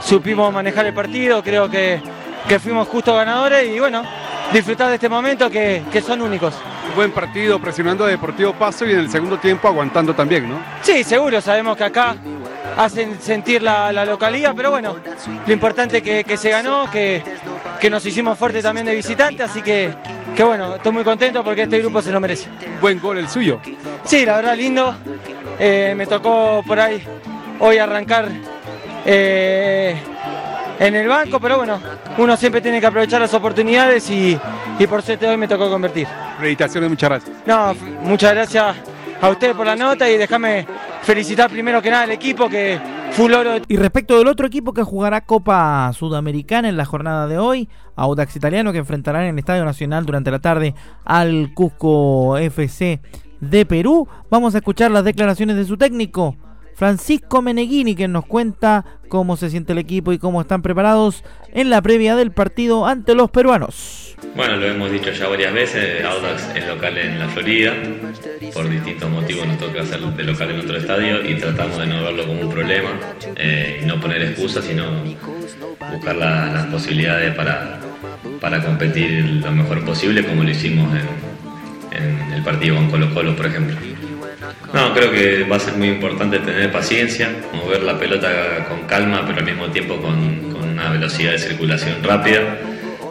supimos 0.00 0.52
manejar 0.52 0.86
el 0.86 0.94
partido, 0.94 1.42
creo 1.42 1.70
que, 1.70 2.00
que 2.48 2.58
fuimos 2.58 2.88
justos 2.88 3.14
ganadores 3.14 3.68
y 3.68 3.78
bueno, 3.78 4.02
disfrutar 4.52 4.88
de 4.88 4.94
este 4.94 5.08
momento 5.08 5.50
que, 5.50 5.82
que 5.92 6.00
son 6.00 6.20
únicos. 6.22 6.54
buen 6.94 7.12
partido 7.12 7.58
presionando 7.58 8.04
a 8.04 8.08
Deportivo 8.08 8.52
Paso 8.52 8.86
y 8.86 8.92
en 8.92 9.00
el 9.00 9.10
segundo 9.10 9.38
tiempo 9.38 9.68
aguantando 9.68 10.14
también, 10.14 10.48
¿no? 10.48 10.60
Sí, 10.82 11.04
seguro, 11.04 11.40
sabemos 11.40 11.76
que 11.76 11.84
acá 11.84 12.16
hacen 12.76 13.20
sentir 13.20 13.62
la, 13.62 13.92
localidad, 14.04 14.54
pero 14.56 14.70
bueno, 14.70 14.96
lo 15.46 15.52
importante 15.52 15.98
es 15.98 16.24
que, 16.24 16.36
se 16.36 16.50
ganó, 16.50 16.90
que, 16.90 17.22
que, 17.80 17.90
nos 17.90 18.04
hicimos 18.06 18.38
fuerte 18.38 18.62
también 18.62 18.86
de 18.86 18.94
visitante, 18.94 19.42
así 19.42 19.62
que, 19.62 19.92
que 20.34 20.42
bueno, 20.42 20.76
estoy 20.76 20.92
muy 20.92 21.04
contento 21.04 21.44
porque 21.44 21.62
este 21.62 21.78
grupo 21.78 22.00
se 22.02 22.10
lo 22.10 22.20
merece. 22.20 22.48
Buen 22.80 23.00
gol 23.00 23.18
el 23.18 23.28
suyo. 23.28 23.60
Sí, 24.04 24.24
la 24.24 24.36
verdad 24.36 24.56
lindo. 24.56 24.96
Eh, 25.58 25.94
me 25.94 26.06
tocó 26.06 26.62
por 26.66 26.80
ahí 26.80 27.02
hoy 27.58 27.76
arrancar 27.76 28.28
eh, 29.04 29.94
en 30.80 30.94
el 30.94 31.06
banco, 31.06 31.38
pero 31.38 31.58
bueno, 31.58 31.78
uno 32.16 32.36
siempre 32.38 32.62
tiene 32.62 32.80
que 32.80 32.86
aprovechar 32.86 33.20
las 33.20 33.34
oportunidades 33.34 34.10
y, 34.10 34.36
y 34.78 34.86
por 34.86 35.02
suerte 35.02 35.28
hoy 35.28 35.36
me 35.36 35.46
tocó 35.46 35.68
convertir. 35.68 36.08
Felicitaciones, 36.38 36.88
muchas 36.88 37.10
gracias. 37.10 37.36
No, 37.46 37.74
muchas 38.02 38.32
gracias 38.32 38.76
a 39.20 39.28
usted 39.28 39.54
por 39.54 39.66
la 39.66 39.76
nota 39.76 40.08
y 40.08 40.16
déjame 40.16 40.66
felicitar 41.02 41.50
primero 41.50 41.82
que 41.82 41.90
nada 41.90 42.04
al 42.04 42.12
equipo 42.12 42.48
que 42.48 42.80
fue 43.12 43.26
un 43.26 43.32
logro. 43.32 43.56
Y 43.68 43.76
respecto 43.76 44.16
del 44.18 44.26
otro 44.28 44.46
equipo 44.46 44.72
que 44.72 44.82
jugará 44.82 45.20
Copa 45.20 45.92
Sudamericana 45.92 46.70
en 46.70 46.78
la 46.78 46.86
jornada 46.86 47.26
de 47.26 47.36
hoy, 47.36 47.68
Audax 47.96 48.34
Italiano 48.36 48.72
que 48.72 48.78
enfrentará 48.78 49.22
en 49.22 49.34
el 49.34 49.38
Estadio 49.38 49.66
Nacional 49.66 50.06
durante 50.06 50.30
la 50.30 50.38
tarde 50.38 50.74
al 51.04 51.52
Cusco 51.52 52.38
FC 52.38 53.00
de 53.40 53.66
Perú, 53.66 54.08
vamos 54.30 54.54
a 54.54 54.58
escuchar 54.58 54.90
las 54.90 55.04
declaraciones 55.04 55.56
de 55.56 55.66
su 55.66 55.76
técnico. 55.76 56.36
Francisco 56.80 57.42
Meneghini, 57.42 57.94
que 57.94 58.08
nos 58.08 58.24
cuenta 58.24 58.86
cómo 59.10 59.36
se 59.36 59.50
siente 59.50 59.72
el 59.72 59.78
equipo 59.78 60.14
y 60.14 60.18
cómo 60.18 60.40
están 60.40 60.62
preparados 60.62 61.24
en 61.52 61.68
la 61.68 61.82
previa 61.82 62.16
del 62.16 62.32
partido 62.32 62.86
ante 62.86 63.14
los 63.14 63.30
peruanos. 63.30 64.16
Bueno, 64.34 64.56
lo 64.56 64.64
hemos 64.64 64.90
dicho 64.90 65.10
ya 65.12 65.28
varias 65.28 65.52
veces, 65.52 66.02
Audax 66.02 66.56
es 66.56 66.66
local 66.66 66.96
en 66.96 67.18
la 67.18 67.28
Florida, 67.28 67.74
por 68.54 68.66
distintos 68.70 69.10
motivos 69.10 69.46
nos 69.46 69.58
toca 69.58 69.82
hacer 69.82 70.00
de 70.00 70.24
local 70.24 70.52
en 70.52 70.60
otro 70.60 70.78
estadio 70.78 71.22
y 71.22 71.34
tratamos 71.34 71.76
de 71.76 71.86
no 71.86 72.02
verlo 72.02 72.26
como 72.26 72.40
un 72.40 72.50
problema 72.50 72.88
eh, 73.36 73.80
y 73.82 73.84
no 73.84 74.00
poner 74.00 74.22
excusas, 74.22 74.64
sino 74.64 74.86
buscar 75.92 76.16
las 76.16 76.64
posibilidades 76.68 77.34
para, 77.34 77.78
para 78.40 78.64
competir 78.64 79.22
lo 79.44 79.52
mejor 79.52 79.84
posible 79.84 80.24
como 80.24 80.44
lo 80.44 80.50
hicimos 80.50 80.88
en 81.92 82.32
el 82.32 82.42
partido 82.42 82.76
con 82.76 82.90
Colo 82.90 83.12
Colo, 83.12 83.36
por 83.36 83.44
ejemplo. 83.44 83.76
No, 84.72 84.94
creo 84.94 85.10
que 85.10 85.44
va 85.44 85.56
a 85.56 85.60
ser 85.60 85.74
muy 85.74 85.88
importante 85.88 86.38
tener 86.38 86.70
paciencia, 86.70 87.28
mover 87.52 87.82
la 87.82 87.98
pelota 87.98 88.66
con 88.68 88.82
calma, 88.86 89.24
pero 89.26 89.38
al 89.38 89.44
mismo 89.44 89.66
tiempo 89.68 89.96
con, 89.96 90.50
una 90.70 90.90
velocidad 90.90 91.32
de 91.32 91.38
circulación 91.38 92.02
rápida, 92.02 92.56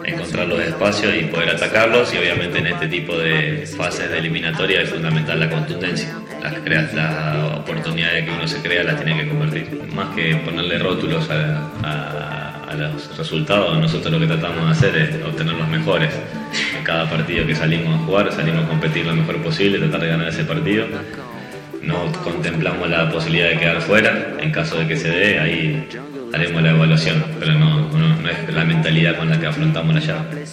encontrar 0.06 0.48
los 0.48 0.60
espacios 0.60 1.14
y 1.16 1.26
poder 1.26 1.50
atacarlos. 1.50 2.14
Y 2.14 2.18
obviamente 2.18 2.60
en 2.60 2.68
este 2.68 2.88
tipo 2.88 3.18
de 3.18 3.68
fases 3.78 4.10
de 4.10 4.20
eliminatoria 4.20 4.82
es 4.82 4.90
fundamental 4.90 5.40
la 5.40 5.50
contundencia. 5.50 6.16
Las, 6.42 6.94
las 6.94 7.58
oportunidades 7.58 8.24
que 8.26 8.32
uno 8.32 8.48
se 8.48 8.62
crea 8.62 8.84
las 8.84 9.04
tiene 9.04 9.22
que 9.22 9.28
convertir. 9.28 9.82
Más 9.94 10.16
que 10.16 10.36
ponerle 10.38 10.80
rótulos 10.80 11.30
a, 11.30 12.64
a 12.70 12.74
los 12.76 13.18
resultados, 13.18 13.78
nosotros 13.78 14.14
lo 14.14 14.20
que 14.20 14.28
tratamos 14.28 14.66
de 14.66 14.72
hacer 14.72 14.96
es 14.96 15.26
obtener 15.26 15.56
los 15.56 15.68
mejores. 15.68 16.14
En 16.78 16.84
cada 16.84 17.10
partido 17.10 17.46
que 17.46 17.56
salimos 17.56 17.94
a 17.94 18.06
jugar, 18.06 18.32
salimos 18.32 18.66
a 18.66 18.68
competir 18.68 19.06
lo 19.06 19.14
mejor 19.14 19.38
posible, 19.44 19.78
tratar 19.80 20.02
de 20.02 20.08
ganar 20.08 20.28
ese 20.30 20.44
partido 20.46 20.88
no 21.84 22.12
contemplamos 22.24 22.90
la 22.90 23.10
posibilidad 23.10 23.50
de 23.50 23.58
quedar 23.58 23.82
fuera. 23.82 24.36
En 24.40 24.52
caso 24.52 24.78
de 24.78 24.88
que 24.88 24.98
se 24.98 25.10
dé, 25.10 25.40
ahí 25.40 25.88
haremos 26.34 26.62
la 26.62 26.72
evaluación, 26.72 27.24
pero 27.40 27.54
no, 27.54 27.90
no, 27.90 28.30
es 28.30 28.54
la 28.54 28.66
mentalidad 28.66 29.18
con 29.18 29.30
la 29.30 29.40
que 29.40 29.48
afrontamos 29.48 29.96
la 29.96 30.02
llave. 30.02 30.46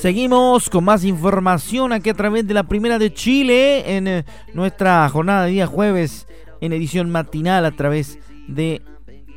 Seguimos 0.00 0.70
con 0.70 0.84
más 0.84 1.04
información 1.04 1.92
aquí 1.92 2.10
a 2.10 2.14
través 2.14 2.46
de 2.46 2.54
la 2.54 2.62
Primera 2.64 2.98
de 2.98 3.12
Chile 3.12 3.96
en 3.96 4.08
eh, 4.08 4.24
nuestra 4.54 5.08
jornada 5.08 5.44
de 5.44 5.50
día 5.50 5.66
jueves 5.66 6.26
en 6.60 6.72
edición 6.72 7.10
matinal 7.10 7.66
a 7.66 7.72
través 7.72 8.18
de 8.48 8.80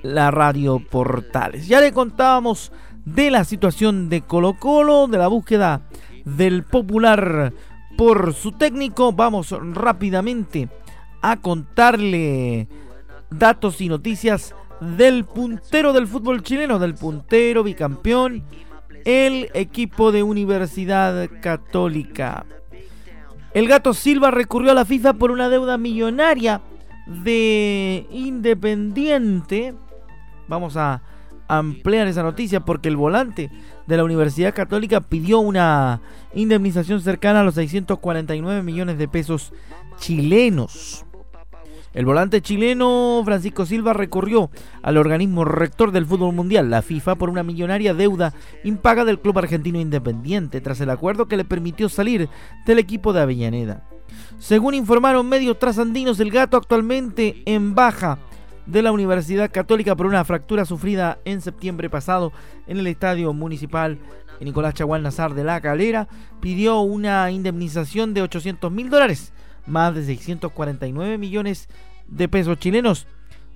la 0.01 0.32
radio 0.32 0.80
Portales. 0.80 1.67
Ya 1.67 1.82
le 1.82 1.91
contábamos 1.91 2.71
de 3.06 3.32
la 3.32 3.43
situación 3.43 4.10
de 4.10 4.21
Colo 4.21 4.53
Colo, 4.53 5.08
de 5.08 5.17
la 5.17 5.27
búsqueda 5.27 5.82
del 6.36 6.63
Popular 6.63 7.54
por 7.98 8.34
su 8.34 8.52
técnico. 8.52 9.13
Vamos 9.13 9.56
rápidamente 9.74 10.70
a 11.22 11.38
contarle 11.38 12.68
datos 13.30 13.82
y 13.82 13.90
noticias 13.90 14.54
del 14.80 15.26
puntero 15.26 15.94
del 15.94 16.08
fútbol 16.08 16.44
chileno, 16.44 16.80
del 16.80 16.96
puntero 16.96 17.63
bicampeón, 17.63 18.44
el 19.06 19.50
equipo 19.54 20.12
de 20.12 20.24
Universidad 20.24 21.30
Católica. 21.42 22.46
El 23.54 23.68
gato 23.68 23.94
Silva 23.94 24.30
recurrió 24.30 24.72
a 24.72 24.76
la 24.76 24.86
FIFA 24.86 25.13
por 25.13 25.32
una 25.32 25.50
deuda 25.50 25.78
millonaria 25.78 26.62
de 27.08 28.06
Independiente. 28.12 29.74
Vamos 30.48 30.78
a 30.78 31.02
ampliar 31.48 32.08
esa 32.08 32.24
noticia 32.24 32.62
porque 32.62 32.90
el 32.90 32.98
volante 32.98 33.50
de 33.86 33.98
la 33.98 34.04
Universidad 34.04 34.54
Católica 34.54 35.02
pidió 35.02 35.40
una 35.40 36.02
indemnización 36.34 37.02
cercana 37.02 37.42
a 37.42 37.44
los 37.44 37.56
649 37.56 38.64
millones 38.64 38.98
de 38.98 39.08
pesos 39.08 39.54
chilenos. 39.98 41.06
El 41.94 42.06
volante 42.06 42.42
chileno 42.42 43.24
Francisco 43.26 43.66
Silva 43.66 43.94
recurrió 43.94 44.52
al 44.84 44.98
organismo 44.98 45.46
rector 45.46 45.92
del 45.92 46.06
fútbol 46.06 46.36
mundial, 46.36 46.70
la 46.70 46.84
FIFA, 46.84 47.16
por 47.16 47.30
una 47.30 47.42
millonaria 47.42 47.96
deuda 47.96 48.34
impaga 48.64 49.04
del 49.04 49.20
club 49.20 49.40
argentino 49.40 49.80
independiente 49.80 50.62
tras 50.62 50.80
el 50.82 50.92
acuerdo 50.92 51.28
que 51.28 51.38
le 51.38 51.46
permitió 51.46 51.90
salir 51.90 52.30
del 52.68 52.78
equipo 52.78 53.14
de 53.14 53.22
Avellaneda. 53.22 53.84
Según 54.38 54.76
informaron 54.76 55.28
medios 55.28 55.58
trasandinos, 55.58 56.20
el 56.20 56.30
gato 56.30 56.58
actualmente 56.58 57.42
en 57.46 57.74
baja 57.74 58.20
de 58.67 58.82
la 58.82 58.91
Universidad 58.91 59.49
Católica 59.51 59.95
por 59.95 60.06
una 60.06 60.23
fractura 60.25 60.65
sufrida 60.65 61.17
en 61.25 61.41
septiembre 61.41 61.89
pasado 61.89 62.32
en 62.67 62.77
el 62.77 62.88
Estadio 62.88 63.34
Municipal 63.34 63.97
Nicolás 64.45 64.75
Chaguán 64.75 65.03
Nazar 65.03 65.34
de 65.34 65.43
La 65.43 65.62
Calera, 65.62 66.08
pidió 66.39 66.82
una 66.82 67.32
indemnización 67.32 68.13
de 68.13 68.21
800 68.21 68.71
mil 68.71 68.89
dólares, 68.89 69.34
más 69.65 69.95
de 69.95 70.06
649 70.06 71.17
millones 71.17 71.69
de 72.08 72.27
pesos 72.27 72.60
chilenos, 72.60 73.08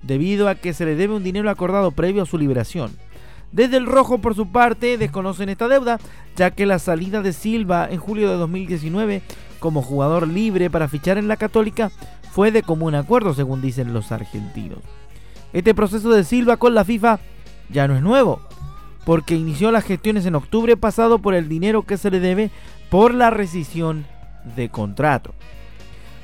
debido 0.02 0.48
a 0.48 0.56
que 0.56 0.72
se 0.72 0.84
le 0.84 0.96
debe 0.96 1.14
un 1.14 1.22
dinero 1.22 1.50
acordado 1.50 1.92
previo 1.92 2.22
a 2.22 2.26
su 2.26 2.38
liberación. 2.38 2.90
Desde 3.52 3.76
el 3.76 3.86
Rojo, 3.86 4.18
por 4.18 4.34
su 4.34 4.50
parte, 4.50 4.96
desconocen 4.96 5.50
esta 5.50 5.68
deuda, 5.68 6.00
ya 6.36 6.50
que 6.50 6.66
la 6.66 6.78
salida 6.78 7.20
de 7.20 7.32
Silva 7.32 7.86
en 7.90 7.98
julio 7.98 8.30
de 8.30 8.36
2019 8.36 9.22
como 9.60 9.82
jugador 9.82 10.26
libre 10.26 10.70
para 10.70 10.88
fichar 10.88 11.18
en 11.18 11.28
la 11.28 11.36
Católica 11.36 11.92
fue 12.32 12.50
de 12.50 12.62
común 12.62 12.94
acuerdo, 12.94 13.34
según 13.34 13.60
dicen 13.60 13.92
los 13.92 14.10
argentinos. 14.10 14.80
Este 15.52 15.74
proceso 15.74 16.10
de 16.10 16.24
Silva 16.24 16.56
con 16.56 16.74
la 16.74 16.84
FIFA 16.84 17.18
ya 17.68 17.88
no 17.88 17.96
es 17.96 18.02
nuevo, 18.02 18.40
porque 19.04 19.34
inició 19.34 19.70
las 19.70 19.84
gestiones 19.84 20.26
en 20.26 20.34
octubre 20.34 20.76
pasado 20.76 21.18
por 21.18 21.34
el 21.34 21.48
dinero 21.48 21.82
que 21.82 21.96
se 21.96 22.10
le 22.10 22.20
debe 22.20 22.50
por 22.90 23.14
la 23.14 23.30
rescisión 23.30 24.06
de 24.56 24.68
contrato. 24.68 25.34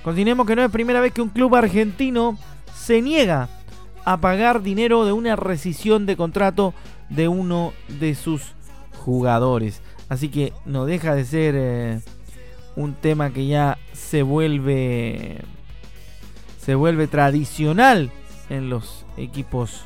Continuemos 0.03 0.47
que 0.47 0.57
no 0.57 0.63
es 0.63 0.71
primera 0.71 1.01
vez 1.01 1.13
que 1.13 1.23
un 1.23 1.29
club 1.29 1.55
argentino 1.55 2.39
se 2.75 3.03
niega 3.03 3.49
a 4.05 4.19
pagar 4.19 4.63
dinero 4.63 5.05
de 5.05 5.13
una 5.13 5.37
rescisión 5.37 6.07
de 6.07 6.17
contrato 6.17 6.73
de 7.11 7.29
uno 7.29 7.73
de 8.01 8.15
sus 8.15 8.55
jugadores. 8.99 9.83
Así 10.09 10.29
que 10.29 10.53
no 10.65 10.87
deja 10.87 11.15
de 11.15 11.25
ser 11.25 11.55
eh, 11.57 12.01
un 12.77 12.95
tema 12.95 13.31
que 13.31 13.47
ya 13.47 13.77
se 13.93 14.23
vuelve 14.23 15.43
se 16.59 16.75
vuelve 16.75 17.07
tradicional 17.07 18.11
en 18.49 18.71
los 18.71 19.05
equipos 19.17 19.85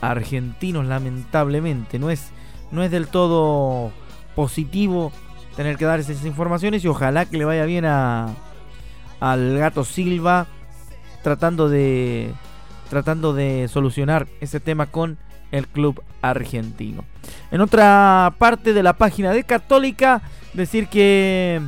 argentinos, 0.00 0.86
lamentablemente. 0.86 1.98
No 1.98 2.10
es, 2.10 2.30
no 2.70 2.82
es 2.82 2.90
del 2.90 3.08
todo 3.08 3.92
positivo 4.34 5.12
tener 5.56 5.76
que 5.76 5.84
dar 5.84 6.00
esas 6.00 6.24
informaciones 6.24 6.84
y 6.84 6.88
ojalá 6.88 7.26
que 7.26 7.36
le 7.36 7.44
vaya 7.44 7.64
bien 7.64 7.84
a 7.84 8.34
al 9.22 9.56
gato 9.56 9.84
Silva 9.84 10.48
tratando 11.22 11.68
de 11.68 12.32
tratando 12.90 13.32
de 13.32 13.68
solucionar 13.68 14.26
ese 14.40 14.58
tema 14.58 14.86
con 14.86 15.16
el 15.52 15.68
club 15.68 16.02
argentino. 16.22 17.04
En 17.52 17.60
otra 17.60 18.34
parte 18.36 18.72
de 18.72 18.82
la 18.82 18.94
página 18.94 19.30
de 19.30 19.44
Católica 19.44 20.22
decir 20.54 20.88
que 20.88 21.62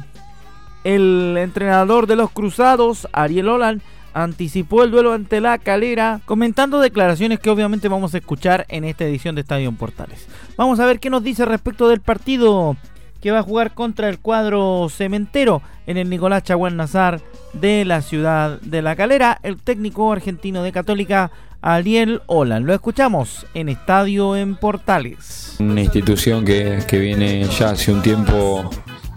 el 0.83 1.37
entrenador 1.39 2.07
de 2.09 2.17
los 2.17 2.31
Cruzados, 2.31 3.09
Ariel 3.13 3.49
Olan, 3.49 3.83
anticipó 4.15 4.85
el 4.85 4.91
duelo 4.91 5.13
ante 5.13 5.41
la 5.41 5.59
calera, 5.59 6.21
comentando 6.25 6.81
declaraciones 6.81 7.41
que 7.41 7.51
obviamente 7.51 7.89
vamos 7.89 8.15
a 8.15 8.19
escuchar 8.19 8.65
en 8.69 8.85
esta 8.85 9.05
edición 9.05 9.35
de 9.35 9.43
Estadio 9.43 9.71
Portales. 9.73 10.27
Vamos 10.57 10.81
a 10.81 10.87
ver 10.87 11.01
qué 11.01 11.11
nos 11.11 11.23
dice 11.23 11.45
respecto 11.45 11.89
del 11.89 12.01
partido 12.01 12.77
que 13.21 13.33
va 13.33 13.41
a 13.41 13.43
jugar 13.43 13.75
contra 13.75 14.09
el 14.09 14.19
cuadro 14.19 14.89
cementero 14.91 15.63
en 15.87 15.97
el 15.97 16.11
Nicolás 16.11 16.45
Chaguán 16.45 16.77
Nazar 16.77 17.21
de 17.55 17.85
la 17.85 18.03
ciudad 18.03 18.61
de 18.61 18.83
La 18.83 18.97
Calera. 18.97 19.39
El 19.43 19.57
técnico 19.57 20.13
argentino 20.13 20.63
de 20.63 20.73
Católica 20.73 21.31
Ariel 21.63 22.21
Olan. 22.27 22.67
Lo 22.67 22.75
escuchamos 22.75 23.47
en 23.55 23.71
Estadio 23.71 24.37
en 24.37 24.57
Portales. 24.57 25.57
Una 25.59 25.81
institución 25.81 26.45
que, 26.45 26.85
que 26.87 26.99
viene 26.99 27.45
ya 27.45 27.71
hace 27.71 27.91
un 27.91 28.03
tiempo 28.03 28.71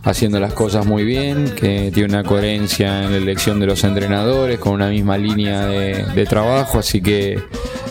haciendo 0.07 0.39
las 0.39 0.53
cosas 0.53 0.85
muy 0.85 1.03
bien, 1.03 1.53
que 1.55 1.91
tiene 1.93 2.09
una 2.09 2.23
coherencia 2.23 3.03
en 3.03 3.11
la 3.11 3.17
elección 3.17 3.59
de 3.59 3.65
los 3.65 3.83
entrenadores, 3.83 4.59
con 4.59 4.73
una 4.73 4.89
misma 4.89 5.17
línea 5.17 5.65
de, 5.65 6.25
trabajo, 6.25 6.79
así 6.79 7.01
que 7.01 7.39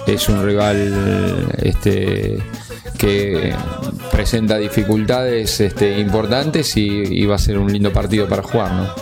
es 0.06 0.28
un 0.28 0.44
rival 0.44 1.48
este, 1.62 2.38
que 2.98 3.54
presenta 4.10 4.56
dificultades 4.58 5.60
este, 5.60 5.98
importantes 6.00 6.76
y, 6.76 7.24
va 7.26 7.36
a 7.36 7.38
ser 7.38 7.58
un 7.58 7.72
lindo 7.72 7.92
partido 7.92 8.28
para 8.28 8.42
jugar. 8.42 8.94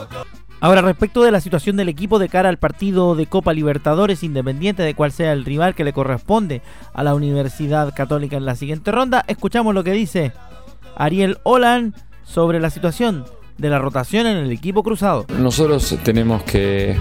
Ahora, 0.61 0.81
respecto 0.81 1.22
de 1.22 1.31
la 1.31 1.40
situación 1.40 1.77
del 1.77 1.90
equipo 1.90 2.18
de 2.18 2.29
cara 2.29 2.48
al 2.48 2.59
partido 2.59 3.14
de 3.14 3.27
Copa 3.27 3.53
Libertadores, 3.53 4.22
independiente 4.22 4.83
de 4.83 4.94
cuál 4.94 5.12
sea 5.12 5.33
el 5.33 5.44
rival 5.44 5.74
que 5.74 5.85
le 5.85 5.92
corresponde 5.92 6.62
a 6.94 7.05
la 7.05 7.14
Universidad 7.14 7.94
Católica 7.94 8.37
en 8.37 8.46
la 8.46 8.57
siguiente 8.57 8.90
ronda, 8.90 9.24
escuchamos 9.29 9.74
lo 9.74 9.85
que 9.85 9.92
dice 9.92 10.33
Ariel 10.96 11.38
Olan 11.42 11.94
sobre 12.25 12.61
la 12.61 12.71
situación 12.71 13.25
de 13.59 13.69
la 13.69 13.79
rotación 13.79 14.27
en 14.27 14.37
el 14.39 14.51
equipo 14.51 14.83
cruzado. 14.83 15.27
Nosotros 15.39 15.97
tenemos 16.03 16.43
que, 16.43 16.97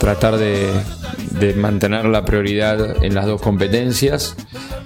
tratar 0.00 0.36
de, 0.38 0.72
mantener 1.56 2.06
la 2.06 2.24
prioridad 2.24 3.04
en 3.04 3.14
las 3.14 3.26
dos 3.26 3.40
competencias. 3.40 4.36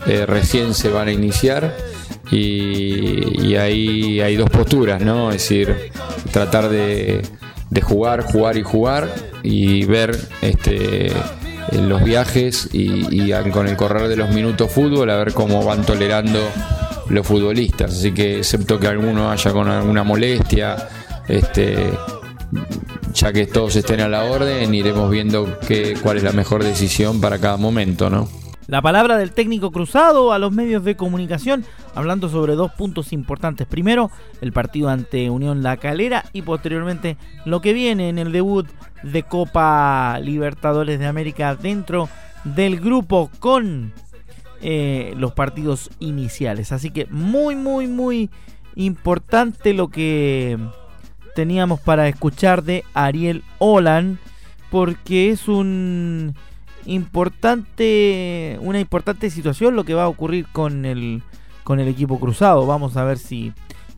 Eh, 0.07 0.27
recién 0.27 0.75
se 0.75 0.88
van 0.88 1.09
a 1.09 1.12
iniciar 1.12 1.75
y, 2.31 3.55
ahí 3.55 4.21
hay 4.21 4.37
dos 4.37 4.51
posturas, 4.51 5.01
¿no? 5.03 5.31
Es 5.31 5.43
decir, 5.43 5.93
tratar 6.33 6.69
de, 6.69 7.23
jugar, 7.83 8.23
jugar 8.23 8.57
y 8.57 8.62
jugar 8.62 9.09
y 9.43 9.85
ver 9.85 10.19
este, 10.41 11.12
los 11.73 12.03
viajes 12.03 12.69
y, 12.73 13.31
y 13.31 13.51
con 13.51 13.69
el 13.69 13.77
correr 13.77 14.09
de 14.09 14.17
los 14.17 14.31
minutos 14.31 14.71
fútbol 14.71 15.11
a 15.11 15.17
ver 15.17 15.33
cómo 15.33 15.65
van 15.65 15.85
tolerando 15.85 16.41
los 17.12 17.27
futbolistas, 17.27 17.92
así 17.92 18.12
que 18.12 18.38
excepto 18.38 18.81
que 18.81 18.88
alguno 18.88 19.31
haya 19.31 19.53
con 19.53 19.68
alguna 19.68 20.03
molestia, 20.03 20.88
este, 21.29 21.92
ya 23.12 23.33
que 23.33 23.46
todos 23.46 23.77
estén 23.77 24.01
a 24.01 24.09
la 24.09 24.25
orden, 24.25 24.75
iremos 24.75 25.11
viendo 25.11 25.59
qué, 25.66 25.94
cuál 26.03 26.16
es 26.16 26.22
la 26.22 26.33
mejor 26.33 26.64
decisión 26.64 27.20
para 27.20 27.38
cada 27.38 27.59
momento, 27.59 28.09
¿no? 28.09 28.29
La 28.66 28.81
palabra 28.81 29.18
del 29.18 29.33
técnico 29.33 29.72
cruzado 29.72 30.33
a 30.33 30.38
los 30.38 30.53
medios 30.53 30.85
de 30.85 30.96
comunicación, 30.96 31.64
hablando 31.94 32.31
sobre 32.31 32.55
dos 32.55 32.72
puntos 32.72 33.12
importantes. 33.12 33.66
Primero, 33.66 34.11
el 34.40 34.53
partido 34.53 34.88
ante 34.88 35.29
Unión 35.29 35.62
La 35.62 35.77
Calera 35.77 36.25
y 36.33 36.42
posteriormente 36.42 37.18
lo 37.44 37.61
que 37.61 37.75
viene 37.75 38.09
en 38.09 38.18
el 38.18 38.33
debut 38.33 38.66
de 39.03 39.25
Copa 39.25 40.18
Libertadores 40.22 40.98
de 40.98 41.07
América 41.07 41.57
dentro 41.57 42.09
del 42.44 42.81
grupo 42.81 43.31
con 43.40 43.92
eh, 44.62 45.14
los 45.16 45.33
partidos 45.33 45.90
iniciales. 45.98 46.72
Así 46.72 46.90
que 46.90 47.07
muy, 47.11 47.57
muy, 47.57 47.88
muy 47.88 48.31
importante 48.77 49.75
lo 49.75 49.88
que 49.88 50.57
teníamos 51.35 51.81
para 51.81 52.09
escuchar 52.09 52.62
de 52.62 52.85
Ariel 52.94 53.42
Olan, 53.59 54.18
porque 54.70 55.31
es 55.31 55.48
un 55.48 56.35
importante, 56.87 58.59
una 58.61 58.81
importante 58.81 59.31
situación 59.31 59.77
lo 59.77 59.85
que 59.85 59.94
va 59.94 60.05
a 60.05 60.09
ocurrir 60.09 60.46
con 60.53 60.85
el, 60.85 61.22
con 61.64 61.81
el 61.81 61.88
equipo 61.88 62.18
cruzado. 62.18 62.66
Vamos 62.66 62.96
a 62.96 63.05
ver 63.05 63.18
si 63.18 63.53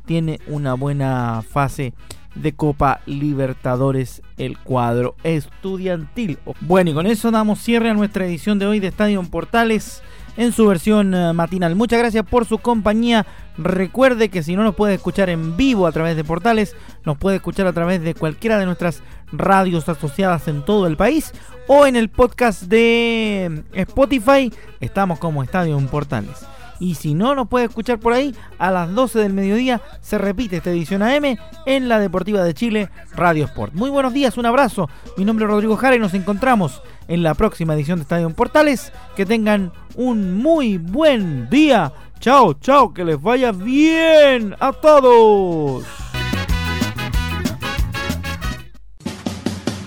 tiene 0.06 0.40
una 0.46 0.74
buena 0.74 1.42
fase 1.48 1.92
de 2.34 2.52
Copa 2.52 3.00
Libertadores 3.06 4.22
el 4.36 4.58
cuadro 4.58 5.14
estudiantil. 5.22 6.38
Bueno, 6.60 6.90
y 6.90 6.94
con 6.94 7.06
eso 7.06 7.30
damos 7.30 7.60
cierre 7.60 7.90
a 7.90 7.94
nuestra 7.94 8.26
edición 8.26 8.58
de 8.58 8.66
hoy 8.66 8.80
de 8.80 8.88
Estadio 8.88 9.22
Portales 9.24 10.02
en 10.36 10.52
su 10.52 10.66
versión 10.66 11.14
eh, 11.14 11.32
matinal. 11.32 11.74
Muchas 11.76 11.98
gracias 11.98 12.24
por 12.24 12.46
su 12.46 12.58
compañía. 12.58 13.26
Recuerde 13.56 14.28
que 14.28 14.42
si 14.42 14.56
no 14.56 14.64
nos 14.64 14.74
puede 14.74 14.94
escuchar 14.94 15.30
en 15.30 15.56
vivo 15.56 15.86
a 15.86 15.92
través 15.92 16.16
de 16.16 16.24
portales, 16.24 16.74
nos 17.04 17.16
puede 17.18 17.36
escuchar 17.36 17.66
a 17.66 17.72
través 17.72 18.02
de 18.02 18.14
cualquiera 18.14 18.58
de 18.58 18.66
nuestras 18.66 19.02
radios 19.32 19.88
asociadas 19.88 20.48
en 20.48 20.64
todo 20.64 20.86
el 20.86 20.96
país 20.96 21.32
o 21.66 21.86
en 21.86 21.96
el 21.96 22.08
podcast 22.08 22.62
de 22.64 23.64
Spotify. 23.72 24.52
Estamos 24.80 25.18
como 25.18 25.42
Estadio 25.42 25.78
en 25.78 25.88
Portales. 25.88 26.46
Y 26.80 26.96
si 26.96 27.14
no 27.14 27.34
nos 27.34 27.48
puede 27.48 27.66
escuchar 27.66 27.98
por 27.98 28.12
ahí, 28.12 28.34
a 28.58 28.70
las 28.70 28.92
12 28.92 29.20
del 29.20 29.32
mediodía 29.32 29.80
se 30.00 30.18
repite 30.18 30.56
esta 30.56 30.70
edición 30.70 31.02
AM 31.02 31.36
en 31.66 31.88
la 31.88 32.00
Deportiva 32.00 32.42
de 32.42 32.54
Chile, 32.54 32.90
Radio 33.14 33.44
Sport. 33.44 33.74
Muy 33.74 33.90
buenos 33.90 34.12
días, 34.12 34.36
un 34.36 34.46
abrazo. 34.46 34.90
Mi 35.16 35.24
nombre 35.24 35.44
es 35.44 35.50
Rodrigo 35.50 35.76
Jara 35.76 35.96
y 35.96 36.00
nos 36.00 36.14
encontramos 36.14 36.82
en 37.08 37.22
la 37.22 37.34
próxima 37.34 37.74
edición 37.74 37.98
de 37.98 38.02
Estadio 38.02 38.30
Portales. 38.30 38.92
Que 39.16 39.26
tengan 39.26 39.72
un 39.96 40.36
muy 40.36 40.78
buen 40.78 41.48
día. 41.50 41.92
Chao, 42.20 42.54
chao, 42.54 42.92
que 42.92 43.04
les 43.04 43.20
vaya 43.20 43.52
bien 43.52 44.54
a 44.60 44.72
todos. 44.72 45.84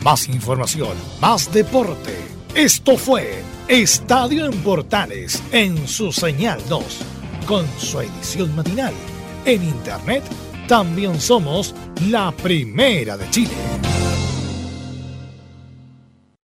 Más 0.03 0.27
información, 0.29 0.95
más 1.19 1.51
deporte. 1.51 2.15
Esto 2.55 2.97
fue 2.97 3.43
Estadio 3.67 4.45
en 4.45 4.63
Portales 4.63 5.43
en 5.51 5.87
su 5.87 6.11
señal 6.11 6.61
2, 6.69 6.83
con 7.45 7.65
su 7.77 7.99
edición 7.99 8.55
matinal. 8.55 8.93
En 9.45 9.63
internet 9.63 10.23
también 10.67 11.19
somos 11.19 11.75
la 12.09 12.31
primera 12.31 13.17
de 13.17 13.29
Chile. 13.29 13.53